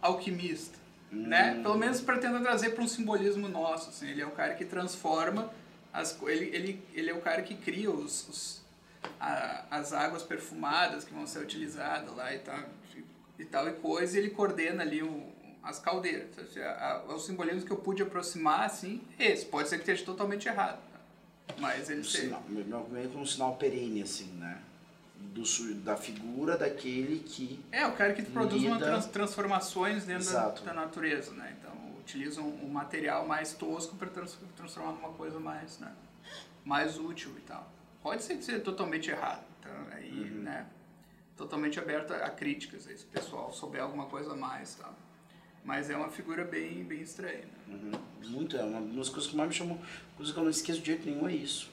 alquimista, 0.00 0.78
uhum. 1.12 1.26
né? 1.26 1.60
Pelo 1.62 1.76
menos 1.76 2.00
para 2.00 2.18
tentar 2.18 2.40
trazer 2.40 2.70
para 2.70 2.84
um 2.84 2.88
simbolismo 2.88 3.48
nosso, 3.48 3.90
assim, 3.90 4.08
ele 4.08 4.22
é 4.22 4.26
o 4.26 4.30
cara 4.30 4.54
que 4.54 4.64
transforma 4.64 5.52
as, 5.92 6.16
ele, 6.22 6.54
ele, 6.54 6.82
ele 6.94 7.10
é 7.10 7.14
o 7.14 7.20
cara 7.20 7.42
que 7.42 7.54
cria 7.54 7.90
os, 7.90 8.28
os 8.28 8.65
a, 9.20 9.64
as 9.70 9.92
águas 9.92 10.22
perfumadas 10.22 11.04
que 11.04 11.12
vão 11.12 11.26
ser 11.26 11.40
utilizadas 11.40 12.14
lá 12.14 12.34
e 12.34 12.38
tal, 12.38 12.58
e 13.38 13.44
tal 13.44 13.68
e 13.68 13.72
coisa, 13.72 14.16
e 14.16 14.20
ele 14.20 14.30
coordena 14.30 14.82
ali 14.82 15.02
o, 15.02 15.32
as 15.62 15.78
caldeiras. 15.78 16.28
A, 16.56 17.02
a, 17.08 17.14
o 17.14 17.18
simbolismo 17.18 17.62
que 17.62 17.72
eu 17.72 17.76
pude 17.76 18.02
aproximar, 18.02 18.64
assim, 18.64 19.00
é 19.18 19.32
esse. 19.32 19.46
Pode 19.46 19.68
ser 19.68 19.76
que 19.76 19.82
esteja 19.82 20.04
totalmente 20.04 20.48
errado, 20.48 20.78
mas 21.58 21.90
ele... 21.90 22.00
Um 22.00 22.04
sinal, 22.04 22.42
meio 22.48 23.10
que 23.10 23.16
um 23.16 23.26
sinal 23.26 23.56
perene, 23.56 24.02
assim, 24.02 24.32
né? 24.34 24.62
Do, 25.16 25.42
da 25.76 25.96
figura 25.96 26.56
daquele 26.56 27.20
que... 27.20 27.62
É, 27.72 27.86
o 27.86 27.92
cara 27.92 28.12
que 28.12 28.22
produz 28.22 28.62
uma 28.62 28.78
trans, 28.78 29.06
transformações 29.06 30.04
dentro 30.04 30.32
da, 30.32 30.48
da, 30.48 30.72
natureza, 30.72 31.32
né? 31.32 31.56
Então, 31.58 31.76
utilizam 32.06 32.46
um 32.46 32.68
material 32.68 33.26
mais 33.26 33.52
tosco 33.52 33.96
para 33.96 34.08
trans, 34.08 34.38
transformar 34.56 34.92
numa 34.92 35.08
coisa 35.10 35.40
mais, 35.40 35.78
né, 35.78 35.92
mais 36.64 36.98
útil 36.98 37.32
e 37.36 37.40
tal. 37.40 37.68
Pode 38.06 38.22
ser 38.22 38.36
que 38.36 38.44
seja 38.44 38.60
totalmente 38.60 39.10
errado, 39.10 39.44
então 39.58 39.72
aí, 39.90 40.12
uhum. 40.12 40.42
né, 40.42 40.64
totalmente 41.36 41.80
aberto 41.80 42.12
a 42.12 42.30
críticas, 42.30 42.86
aí, 42.86 42.96
se 42.96 43.04
o 43.04 43.08
pessoal 43.08 43.52
souber 43.52 43.82
alguma 43.82 44.06
coisa 44.06 44.32
a 44.32 44.36
mais, 44.36 44.76
tá? 44.76 44.94
Mas 45.64 45.90
é 45.90 45.96
uma 45.96 46.08
figura 46.08 46.44
bem, 46.44 46.84
bem 46.84 47.00
estranha. 47.00 47.44
Né? 47.66 47.90
Uhum. 48.22 48.30
Muito, 48.30 48.56
é 48.56 48.62
uma 48.62 48.80
das 48.94 49.08
coisas 49.08 49.28
que 49.28 49.36
mais 49.36 49.48
me 49.48 49.54
chamou, 49.56 49.76
coisa 50.16 50.32
que 50.32 50.38
eu 50.38 50.44
não 50.44 50.50
esqueço 50.52 50.78
de 50.78 50.86
jeito 50.86 51.04
nenhum 51.04 51.28
é 51.28 51.34
isso. 51.34 51.68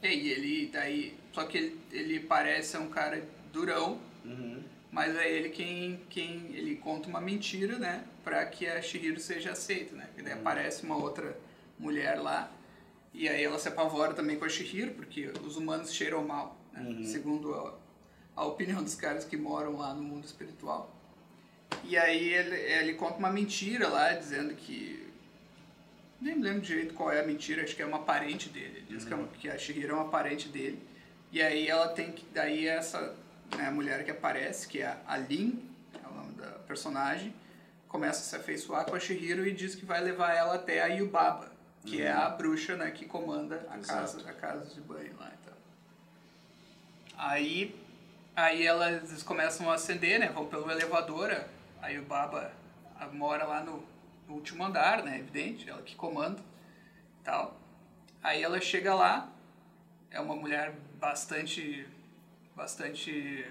É, 0.00 0.14
e 0.14 0.30
ele 0.30 0.70
daí, 0.72 1.14
só 1.34 1.44
que 1.44 1.58
ele, 1.58 1.80
ele 1.92 2.20
parece 2.20 2.78
um 2.78 2.88
cara 2.88 3.22
durão, 3.52 4.00
Uhum. 4.24 4.62
mas 4.90 5.14
é 5.14 5.30
ele 5.30 5.50
quem, 5.50 6.00
quem 6.08 6.54
ele 6.54 6.76
conta 6.76 7.06
uma 7.06 7.20
mentira, 7.20 7.78
né, 7.78 8.02
para 8.24 8.46
que 8.46 8.66
a 8.66 8.80
Shihiro 8.80 9.20
seja 9.20 9.52
aceita, 9.52 9.94
né? 9.94 10.08
E 10.16 10.22
daí 10.22 10.32
aparece 10.32 10.84
uma 10.84 10.96
outra 10.96 11.38
mulher 11.78 12.18
lá 12.18 12.50
e 13.16 13.28
aí 13.28 13.42
ela 13.42 13.58
se 13.58 13.68
apavora 13.68 14.14
também 14.14 14.38
com 14.38 14.44
a 14.44 14.48
Shihiro 14.48 14.92
porque 14.94 15.32
os 15.44 15.56
humanos 15.56 15.92
cheiram 15.92 16.24
mal, 16.26 16.56
né? 16.72 17.04
segundo 17.04 17.54
a, 17.54 17.74
a 18.36 18.44
opinião 18.44 18.82
dos 18.82 18.94
caras 18.94 19.24
que 19.24 19.36
moram 19.36 19.76
lá 19.76 19.94
no 19.94 20.02
mundo 20.02 20.24
espiritual. 20.24 20.94
E 21.82 21.96
aí 21.96 22.32
ele, 22.32 22.54
ele 22.56 22.94
conta 22.94 23.18
uma 23.18 23.30
mentira 23.30 23.88
lá 23.88 24.12
dizendo 24.12 24.54
que 24.54 25.06
nem 26.20 26.36
me 26.36 26.42
lembro 26.42 26.60
direito 26.60 26.94
qual 26.94 27.10
é 27.12 27.20
a 27.20 27.26
mentira, 27.26 27.62
acho 27.62 27.74
que 27.76 27.82
é 27.82 27.86
uma 27.86 28.00
parente 28.02 28.48
dele. 28.48 28.78
Ele 28.78 28.86
diz 28.88 29.04
que, 29.04 29.12
é 29.12 29.16
uma- 29.16 29.28
que 29.28 29.48
a 29.48 29.58
Shihiro 29.58 29.92
é 29.92 29.94
uma 29.94 30.08
parente 30.08 30.48
dele. 30.48 30.80
E 31.32 31.42
aí 31.42 31.68
ela 31.68 31.88
tem 31.88 32.12
que. 32.12 32.24
Daí 32.32 32.66
essa 32.66 33.14
né, 33.56 33.68
mulher 33.70 34.04
que 34.04 34.10
aparece, 34.10 34.66
que 34.68 34.80
é 34.80 34.96
a 35.06 35.16
Lin, 35.18 35.62
é 36.02 36.08
o 36.08 36.14
nome 36.14 36.32
da 36.34 36.46
personagem, 36.66 37.34
começa 37.88 38.20
a 38.20 38.24
se 38.24 38.36
afeiçoar 38.36 38.86
com 38.86 38.94
a 38.96 39.00
Shihiro 39.00 39.46
e 39.46 39.52
diz 39.52 39.74
que 39.74 39.84
vai 39.84 40.00
levar 40.02 40.34
ela 40.34 40.54
até 40.54 40.82
a 40.82 40.86
Yubaba, 40.86 41.52
que 41.86 42.02
é 42.02 42.10
a 42.10 42.28
bruxa 42.28 42.76
né, 42.76 42.90
que 42.90 43.06
comanda 43.06 43.64
a 43.70 43.78
casa, 43.78 44.28
a 44.28 44.32
casa 44.32 44.74
de 44.74 44.80
banho 44.80 45.14
lá. 45.18 45.30
Então. 45.40 45.54
Aí, 47.16 47.74
aí 48.34 48.66
elas 48.66 49.22
começam 49.22 49.70
a 49.70 49.74
acender, 49.74 50.18
né? 50.18 50.28
Vão 50.28 50.46
pelo 50.46 50.70
elevador, 50.70 51.30
a- 51.30 51.46
a 51.80 51.88
Yubaba 51.88 52.50
a- 52.98 53.06
mora 53.06 53.44
lá 53.44 53.62
no, 53.62 53.82
no 54.28 54.34
último 54.34 54.64
andar, 54.64 55.02
né? 55.04 55.18
Evidente, 55.18 55.70
ela 55.70 55.80
que 55.82 55.94
comanda 55.94 56.40
tal. 57.24 57.56
Aí 58.22 58.42
ela 58.42 58.60
chega 58.60 58.94
lá, 58.94 59.28
é 60.10 60.20
uma 60.20 60.34
mulher 60.34 60.74
bastante, 60.98 61.86
bastante, 62.56 63.46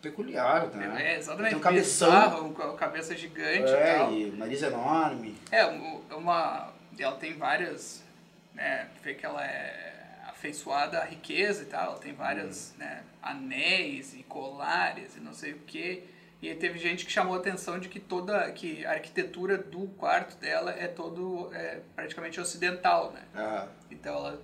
Peculiar, 0.00 0.68
né? 0.68 1.14
é, 1.14 1.18
exatamente, 1.18 1.50
Tem 1.50 1.58
um 1.58 1.62
cabeção. 1.62 2.08
bizarra, 2.10 2.54
ca- 2.54 2.72
cabeça 2.74 3.16
gigante 3.16 3.70
e 3.70 3.74
É, 3.74 3.98
tal. 3.98 4.12
e 4.12 4.30
nariz 4.30 4.62
enorme. 4.62 5.36
É, 5.50 5.66
um- 5.66 6.00
uma, 6.16 6.72
ela 6.98 7.16
tem 7.16 7.36
várias, 7.36 8.02
né, 8.54 8.88
vê 9.02 9.14
que 9.14 9.24
ela 9.24 9.44
é 9.44 10.22
afeiçoada 10.26 10.98
à 11.00 11.04
riqueza 11.04 11.62
e 11.62 11.66
tal, 11.66 11.90
ela 11.92 11.98
tem 11.98 12.12
vários, 12.14 12.72
né, 12.78 13.02
anéis 13.22 14.14
e 14.14 14.22
colares 14.22 15.16
e 15.16 15.20
não 15.20 15.34
sei 15.34 15.52
o 15.52 15.58
que. 15.58 16.04
E 16.42 16.48
aí 16.48 16.54
teve 16.56 16.78
gente 16.78 17.04
que 17.04 17.12
chamou 17.12 17.34
a 17.34 17.38
atenção 17.38 17.78
de 17.78 17.88
que 17.90 18.00
toda, 18.00 18.50
que 18.52 18.84
a 18.86 18.92
arquitetura 18.92 19.58
do 19.58 19.86
quarto 19.98 20.36
dela 20.36 20.70
é 20.72 20.88
todo, 20.88 21.50
é, 21.54 21.80
praticamente 21.94 22.40
ocidental, 22.40 23.12
né? 23.12 23.22
Ah, 23.34 23.68
Então 23.90 24.14
ela 24.14 24.42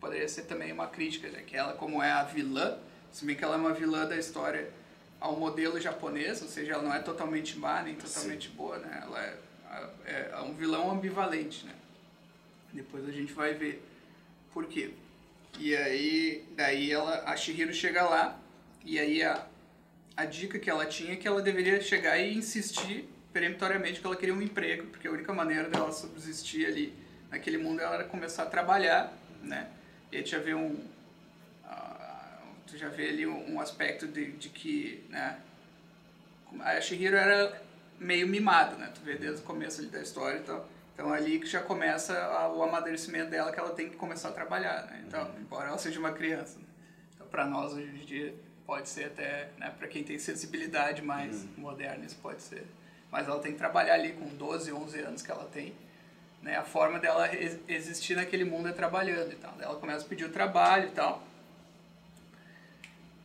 poderia 0.00 0.28
ser 0.28 0.42
também 0.42 0.72
uma 0.72 0.88
crítica, 0.88 1.28
né? 1.28 1.42
que 1.46 1.56
ela 1.56 1.74
como 1.74 2.02
é 2.02 2.10
a 2.10 2.24
vilã, 2.24 2.78
se 3.12 3.24
bem 3.24 3.36
que 3.36 3.44
ela 3.44 3.54
é 3.54 3.58
uma 3.58 3.72
vilã 3.72 4.06
da 4.06 4.16
história 4.16 4.68
ao 5.20 5.36
modelo 5.36 5.80
japonês, 5.80 6.42
ou 6.42 6.48
seja, 6.48 6.74
ela 6.74 6.82
não 6.82 6.94
é 6.94 7.00
totalmente 7.00 7.56
má 7.58 7.82
nem 7.82 7.94
totalmente 7.94 8.48
boa, 8.48 8.78
né? 8.78 9.00
Ela 9.04 9.24
é, 9.24 9.36
é, 10.04 10.30
é 10.32 10.40
um 10.40 10.54
vilão 10.54 10.90
ambivalente, 10.90 11.66
né? 11.66 11.74
Depois 12.72 13.08
a 13.08 13.12
gente 13.12 13.32
vai 13.32 13.54
ver 13.54 13.82
por 14.52 14.66
quê. 14.66 14.90
E 15.58 15.74
aí, 15.74 16.44
daí 16.56 16.92
ela, 16.92 17.24
a 17.24 17.36
Shihiro 17.36 17.72
chega 17.72 18.02
lá, 18.02 18.38
e 18.84 18.98
aí 18.98 19.22
a, 19.22 19.46
a 20.16 20.24
dica 20.24 20.58
que 20.58 20.68
ela 20.70 20.86
tinha 20.86 21.14
é 21.14 21.16
que 21.16 21.26
ela 21.26 21.42
deveria 21.42 21.80
chegar 21.80 22.18
e 22.18 22.34
insistir 22.34 23.08
peremptoriamente 23.32 24.00
que 24.00 24.06
ela 24.06 24.16
queria 24.16 24.34
um 24.34 24.42
emprego, 24.42 24.86
porque 24.86 25.08
a 25.08 25.10
única 25.10 25.32
maneira 25.32 25.68
dela 25.68 25.92
subsistir 25.92 26.66
ali 26.66 26.94
naquele 27.30 27.58
mundo 27.58 27.80
era 27.80 28.04
começar 28.04 28.44
a 28.44 28.46
trabalhar, 28.46 29.12
né? 29.42 29.68
E 30.12 30.16
aí 30.18 30.24
já 30.24 30.38
vê 30.38 30.54
um, 30.54 30.78
tu 32.68 32.76
já 32.76 32.88
vê 32.88 33.08
ali 33.08 33.26
um, 33.26 33.54
um 33.54 33.60
aspecto 33.60 34.06
de, 34.06 34.32
de 34.32 34.48
que, 34.50 35.04
né? 35.08 35.38
A 36.60 36.80
Shihiro 36.80 37.16
era 37.16 37.60
meio 37.98 38.26
mimada, 38.26 38.76
né? 38.76 38.90
Tu 38.94 39.00
vê 39.02 39.16
desde 39.16 39.40
o 39.40 39.44
começo 39.44 39.80
ali 39.80 39.90
da 39.90 40.00
história 40.00 40.38
e 40.38 40.42
tal. 40.42 40.66
Então 40.94 41.14
é 41.14 41.18
ali 41.18 41.38
que 41.38 41.46
já 41.46 41.60
começa 41.60 42.18
a- 42.18 42.48
o 42.52 42.62
amadurecimento 42.62 43.30
dela 43.30 43.52
que 43.52 43.58
ela 43.60 43.70
tem 43.70 43.88
que 43.88 43.96
começar 43.96 44.28
a 44.30 44.32
trabalhar, 44.32 44.84
né? 44.86 45.04
Então, 45.06 45.30
embora 45.38 45.68
ela 45.68 45.78
seja 45.78 45.98
uma 46.00 46.12
criança, 46.12 46.58
né? 46.58 46.64
então 47.14 47.26
para 47.28 47.44
nós 47.46 47.72
hoje 47.72 47.88
em 47.88 48.04
dia 48.04 48.34
pode 48.66 48.88
ser 48.88 49.04
até, 49.04 49.48
né, 49.58 49.72
para 49.78 49.88
quem 49.88 50.04
tem 50.04 50.18
sensibilidade 50.18 51.00
mais 51.00 51.46
moderna 51.56 52.04
isso 52.04 52.16
pode 52.16 52.42
ser. 52.42 52.66
Mas 53.10 53.26
ela 53.26 53.40
tem 53.40 53.52
que 53.52 53.58
trabalhar 53.58 53.94
ali 53.94 54.12
com 54.12 54.26
12, 54.36 54.70
11 54.72 54.98
anos 55.00 55.22
que 55.22 55.30
ela 55.30 55.44
tem, 55.46 55.72
né? 56.42 56.56
A 56.56 56.64
forma 56.64 56.98
dela 56.98 57.32
ex- 57.34 57.58
existir 57.68 58.14
naquele 58.16 58.44
mundo 58.44 58.68
é 58.68 58.72
trabalhando 58.72 59.32
e 59.32 59.36
tal. 59.36 59.54
Ela 59.60 59.76
começa 59.76 60.04
a 60.04 60.08
pedir 60.08 60.24
o 60.24 60.30
trabalho 60.30 60.88
e 60.88 60.92
tal. 60.92 61.22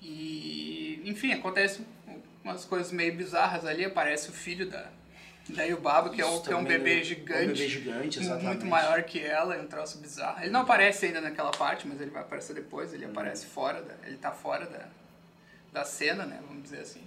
E, 0.02 1.02
enfim, 1.06 1.32
acontece 1.34 1.86
umas 2.44 2.66
coisas 2.66 2.92
meio 2.92 3.16
bizarras 3.16 3.66
ali. 3.66 3.86
Aparece 3.86 4.30
o 4.30 4.34
filho 4.34 4.70
da, 4.70 4.90
da 5.50 5.64
Yubaba, 5.64 6.10
que 6.10 6.22
é, 6.22 6.26
o, 6.26 6.30
Isso 6.36 6.44
que 6.44 6.52
é 6.54 6.56
um 6.56 6.64
também, 6.64 6.78
bebê 6.78 7.04
gigante. 7.04 7.44
Um 7.44 7.48
bebê 7.48 7.68
gigante, 7.68 8.20
exatamente. 8.20 8.48
Muito 8.48 8.66
maior 8.66 9.04
que 9.04 9.20
ela, 9.24 9.56
é 9.56 9.62
um 9.62 9.68
troço 9.68 9.98
bizarro. 10.00 10.42
Ele 10.42 10.52
não 10.52 10.62
aparece 10.62 11.06
ainda 11.06 11.22
naquela 11.22 11.52
parte, 11.52 11.88
mas 11.88 12.00
ele 12.02 12.12
vai 12.12 12.22
aparecer 12.22 12.54
depois. 12.54 12.94
Ele 12.94 13.06
aparece 13.06 13.46
fora, 13.46 13.82
da, 13.82 13.94
ele 14.08 14.18
tá 14.18 14.32
fora 14.32 14.66
da, 14.66 14.88
da 15.72 15.86
cena, 15.86 16.26
né? 16.26 16.40
Vamos 16.48 16.64
dizer 16.64 16.80
assim. 16.80 17.04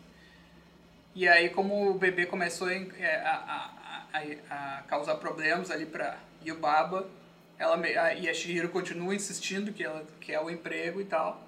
E 1.15 1.27
aí, 1.27 1.49
como 1.49 1.91
o 1.91 1.95
bebê 1.95 2.27
começou 2.27 2.71
em- 2.71 2.93
é, 2.99 3.17
a, 3.17 3.71
a, 4.13 4.19
a, 4.19 4.79
a 4.79 4.83
causar 4.83 5.15
problemas 5.15 5.71
ali 5.71 5.87
pra 5.87 6.19
Yubaba, 6.45 7.09
ela, 7.59 7.75
a, 7.77 8.15
e 8.15 8.29
a 8.29 8.35
Shihiro 8.35 8.69
continua 8.69 9.15
insistindo 9.15 9.73
que 9.73 9.83
ela 9.83 10.07
quer 10.21 10.39
o 10.41 10.51
emprego 10.51 11.01
e 11.01 11.07
tal. 11.07 11.43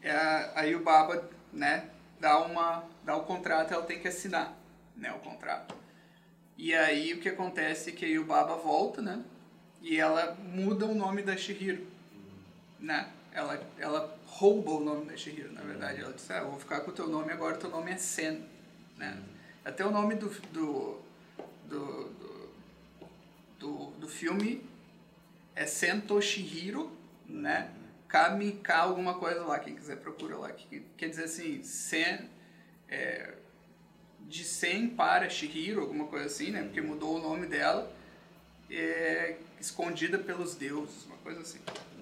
É, 0.00 0.12
a 0.54 0.62
Yubaba, 0.62 1.28
né, 1.52 1.88
dá, 2.20 2.38
uma, 2.38 2.84
dá 3.04 3.16
o 3.16 3.24
contrato, 3.24 3.72
ela 3.72 3.82
tem 3.82 3.98
que 3.98 4.08
assinar, 4.08 4.56
né, 4.96 5.12
o 5.12 5.18
contrato. 5.18 5.74
E 6.56 6.74
aí 6.74 7.14
o 7.14 7.20
que 7.20 7.28
acontece 7.28 7.90
é 7.90 7.92
que 7.92 8.04
a 8.04 8.08
Yubaba 8.08 8.56
volta, 8.56 9.02
né, 9.02 9.22
e 9.82 9.98
ela 9.98 10.34
muda 10.34 10.86
o 10.86 10.94
nome 10.94 11.22
da 11.22 11.36
Shihiro, 11.36 11.86
né, 12.78 13.10
ela, 13.32 13.60
ela 13.78 14.18
rouba 14.26 14.72
o 14.72 14.80
nome 14.80 15.06
da 15.06 15.16
Shihiro, 15.16 15.52
na 15.52 15.62
verdade. 15.62 16.00
Ela 16.00 16.12
diz, 16.12 16.30
ah, 16.30 16.38
eu 16.38 16.50
vou 16.50 16.58
ficar 16.58 16.80
com 16.80 16.90
o 16.90 16.94
teu 16.94 17.08
nome 17.08 17.32
agora, 17.32 17.56
teu 17.56 17.70
nome 17.70 17.90
é 17.90 17.96
Sen, 17.96 18.48
né. 18.96 19.20
Até 19.64 19.84
o 19.84 19.90
nome 19.90 20.14
do, 20.14 20.28
do, 20.28 21.00
do, 21.66 22.10
do, 22.10 22.48
do, 23.58 23.76
do 23.98 24.08
filme 24.08 24.64
é 25.54 25.66
Sen 25.66 26.00
Toshihiro, 26.00 26.90
né? 27.26 27.70
Kamika 28.14 28.76
alguma 28.76 29.14
coisa 29.14 29.42
lá, 29.42 29.58
quem 29.58 29.74
quiser 29.74 29.96
procura 29.96 30.36
lá. 30.36 30.52
Que, 30.52 30.84
quer 30.96 31.08
dizer 31.08 31.24
assim, 31.24 31.64
Sen, 31.64 32.30
é, 32.88 33.34
de 34.20 34.44
Sen 34.44 34.88
para 34.88 35.28
Shihiro, 35.28 35.80
alguma 35.80 36.06
coisa 36.06 36.26
assim, 36.26 36.52
né? 36.52 36.62
Porque 36.62 36.80
mudou 36.80 37.16
o 37.16 37.18
nome 37.20 37.48
dela, 37.48 37.92
é, 38.70 39.34
escondida 39.60 40.16
pelos 40.16 40.54
deuses, 40.54 41.04
uma 41.06 41.16
coisa 41.16 41.40
assim. 41.40 41.58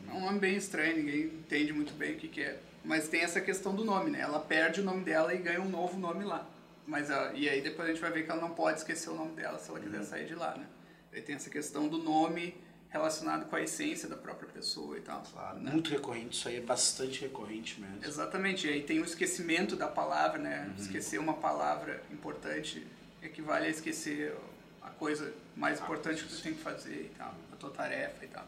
É 0.06 0.12
um 0.12 0.20
nome 0.20 0.38
bem 0.38 0.54
estranho, 0.54 0.98
ninguém 0.98 1.24
entende 1.24 1.72
muito 1.72 1.94
bem 1.94 2.12
o 2.12 2.18
que, 2.18 2.28
que 2.28 2.42
é. 2.42 2.60
Mas 2.84 3.08
tem 3.08 3.22
essa 3.22 3.40
questão 3.40 3.74
do 3.74 3.82
nome, 3.82 4.10
né? 4.10 4.20
Ela 4.20 4.38
perde 4.38 4.82
o 4.82 4.84
nome 4.84 5.02
dela 5.04 5.32
e 5.32 5.38
ganha 5.38 5.62
um 5.62 5.70
novo 5.70 5.98
nome 5.98 6.24
lá. 6.24 6.46
Mas, 6.86 7.10
ah, 7.10 7.32
e 7.34 7.48
aí 7.48 7.62
depois 7.62 7.88
a 7.88 7.90
gente 7.90 8.02
vai 8.02 8.10
ver 8.10 8.26
que 8.26 8.30
ela 8.30 8.42
não 8.42 8.50
pode 8.50 8.80
esquecer 8.80 9.08
o 9.08 9.14
nome 9.14 9.34
dela 9.34 9.58
se 9.58 9.70
ela 9.70 9.80
quiser 9.80 10.02
sair 10.02 10.26
de 10.26 10.34
lá, 10.34 10.58
né? 10.58 10.66
Aí 11.10 11.22
tem 11.22 11.36
essa 11.36 11.48
questão 11.48 11.88
do 11.88 11.96
nome 11.96 12.54
relacionado 12.92 13.48
com 13.48 13.56
a 13.56 13.62
essência 13.62 14.06
da 14.06 14.16
própria 14.16 14.48
pessoa 14.50 14.98
e 14.98 15.00
tal. 15.00 15.22
Claro, 15.32 15.58
né? 15.58 15.72
muito 15.72 15.90
recorrente, 15.90 16.36
isso 16.36 16.46
aí 16.46 16.58
é 16.58 16.60
bastante 16.60 17.22
recorrente 17.22 17.80
mesmo. 17.80 18.04
Exatamente, 18.04 18.66
e 18.66 18.70
aí 18.70 18.82
tem 18.82 19.00
o 19.00 19.04
esquecimento 19.04 19.74
da 19.74 19.88
palavra, 19.88 20.38
né? 20.38 20.70
Esquecer 20.78 21.18
uma 21.18 21.34
palavra 21.34 22.02
importante 22.12 22.86
equivale 23.22 23.66
a 23.66 23.70
esquecer 23.70 24.36
a 24.82 24.90
coisa 24.90 25.32
mais 25.56 25.80
importante 25.80 26.24
que 26.24 26.34
tu 26.34 26.42
tem 26.42 26.52
que 26.52 26.60
fazer 26.60 27.10
e 27.12 27.12
tal, 27.16 27.34
a 27.50 27.56
tua 27.56 27.70
tarefa 27.70 28.24
e 28.24 28.28
tal. 28.28 28.44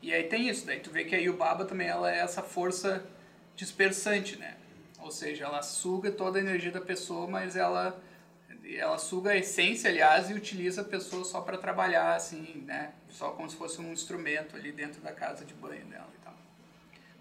E 0.00 0.12
aí 0.12 0.24
tem 0.24 0.48
isso, 0.48 0.64
daí 0.64 0.78
tu 0.78 0.90
vê 0.90 1.04
que 1.04 1.14
a 1.14 1.18
Yubaba 1.18 1.64
também 1.64 1.88
ela 1.88 2.12
é 2.14 2.18
essa 2.18 2.42
força 2.42 3.04
dispersante, 3.56 4.36
né? 4.36 4.56
Ou 5.00 5.10
seja, 5.10 5.46
ela 5.46 5.62
suga 5.62 6.12
toda 6.12 6.38
a 6.38 6.40
energia 6.40 6.70
da 6.70 6.80
pessoa, 6.80 7.26
mas 7.26 7.56
ela 7.56 8.00
ela 8.64 8.98
suga 8.98 9.30
a 9.30 9.36
essência, 9.36 9.90
aliás, 9.90 10.30
e 10.30 10.34
utiliza 10.34 10.82
a 10.82 10.84
pessoa 10.84 11.24
só 11.24 11.40
para 11.40 11.58
trabalhar, 11.58 12.14
assim, 12.14 12.62
né? 12.66 12.92
Só 13.10 13.30
como 13.30 13.48
se 13.50 13.56
fosse 13.56 13.80
um 13.80 13.92
instrumento 13.92 14.56
ali 14.56 14.72
dentro 14.72 15.00
da 15.00 15.12
casa 15.12 15.44
de 15.44 15.54
banho 15.54 15.84
dela 15.86 16.08
e 16.20 16.24
tal. 16.24 16.34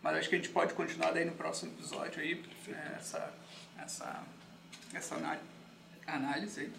Mas 0.01 0.17
acho 0.17 0.29
que 0.29 0.35
a 0.35 0.37
gente 0.37 0.49
pode 0.49 0.73
continuar 0.73 1.11
daí 1.11 1.25
no 1.25 1.33
próximo 1.33 1.71
episódio 1.73 2.21
aí, 2.21 2.43
né, 2.67 2.95
essa, 2.97 3.33
essa, 3.77 4.23
essa 4.93 5.39
análise, 6.07 6.61
aí. 6.61 6.71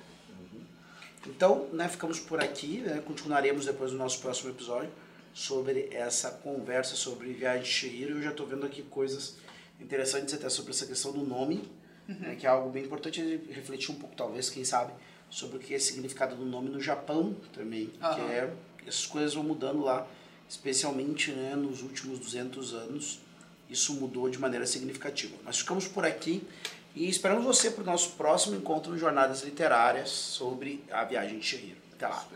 Então, 1.26 1.68
né, 1.72 1.88
ficamos 1.88 2.18
por 2.18 2.42
aqui, 2.42 2.78
né, 2.78 3.00
continuaremos 3.04 3.66
depois 3.66 3.92
no 3.92 3.98
nosso 3.98 4.20
próximo 4.20 4.50
episódio 4.50 4.90
sobre 5.32 5.88
essa 5.92 6.30
conversa 6.30 6.96
sobre 6.96 7.32
viagem 7.32 7.62
de 7.62 7.68
Shihiro. 7.68 8.16
Eu 8.16 8.22
já 8.22 8.30
estou 8.30 8.46
vendo 8.46 8.66
aqui 8.66 8.82
coisas 8.82 9.36
interessantes 9.80 10.34
até 10.34 10.48
sobre 10.48 10.72
essa 10.72 10.86
questão 10.86 11.12
do 11.12 11.24
nome, 11.24 11.70
né, 12.08 12.36
que 12.38 12.46
é 12.46 12.48
algo 12.48 12.70
bem 12.70 12.84
importante 12.84 13.20
refletir 13.50 13.90
um 13.90 13.94
pouco, 13.94 14.14
talvez, 14.16 14.50
quem 14.50 14.64
sabe, 14.64 14.92
sobre 15.30 15.56
o 15.56 15.60
que 15.60 15.74
é 15.74 15.78
significado 15.78 16.36
do 16.36 16.44
nome 16.44 16.68
no 16.68 16.80
Japão 16.80 17.34
também, 17.52 17.86
que 17.86 18.04
Aham. 18.04 18.30
é 18.30 18.52
essas 18.86 19.06
coisas 19.06 19.34
vão 19.34 19.44
mudando 19.44 19.82
lá, 19.82 20.06
especialmente 20.48 21.30
né, 21.30 21.54
nos 21.54 21.82
últimos 21.82 22.18
200 22.18 22.74
anos. 22.74 23.20
isso 23.70 23.94
mudou 23.94 24.28
de 24.28 24.38
maneira 24.38 24.66
significativa. 24.66 25.34
Nós 25.44 25.58
ficamos 25.58 25.88
por 25.88 26.04
aqui 26.04 26.42
e 26.94 27.08
esperamos 27.08 27.44
você 27.44 27.70
para 27.70 27.82
o 27.82 27.86
nosso 27.86 28.10
próximo 28.12 28.56
encontro 28.56 28.92
no 28.92 28.98
Jornadas 28.98 29.42
Literárias 29.42 30.10
sobre 30.10 30.84
a 30.90 31.04
viagem 31.04 31.38
de 31.38 31.46
Chihiro. 31.46 31.78
Até 31.94 32.06
lá. 32.06 32.26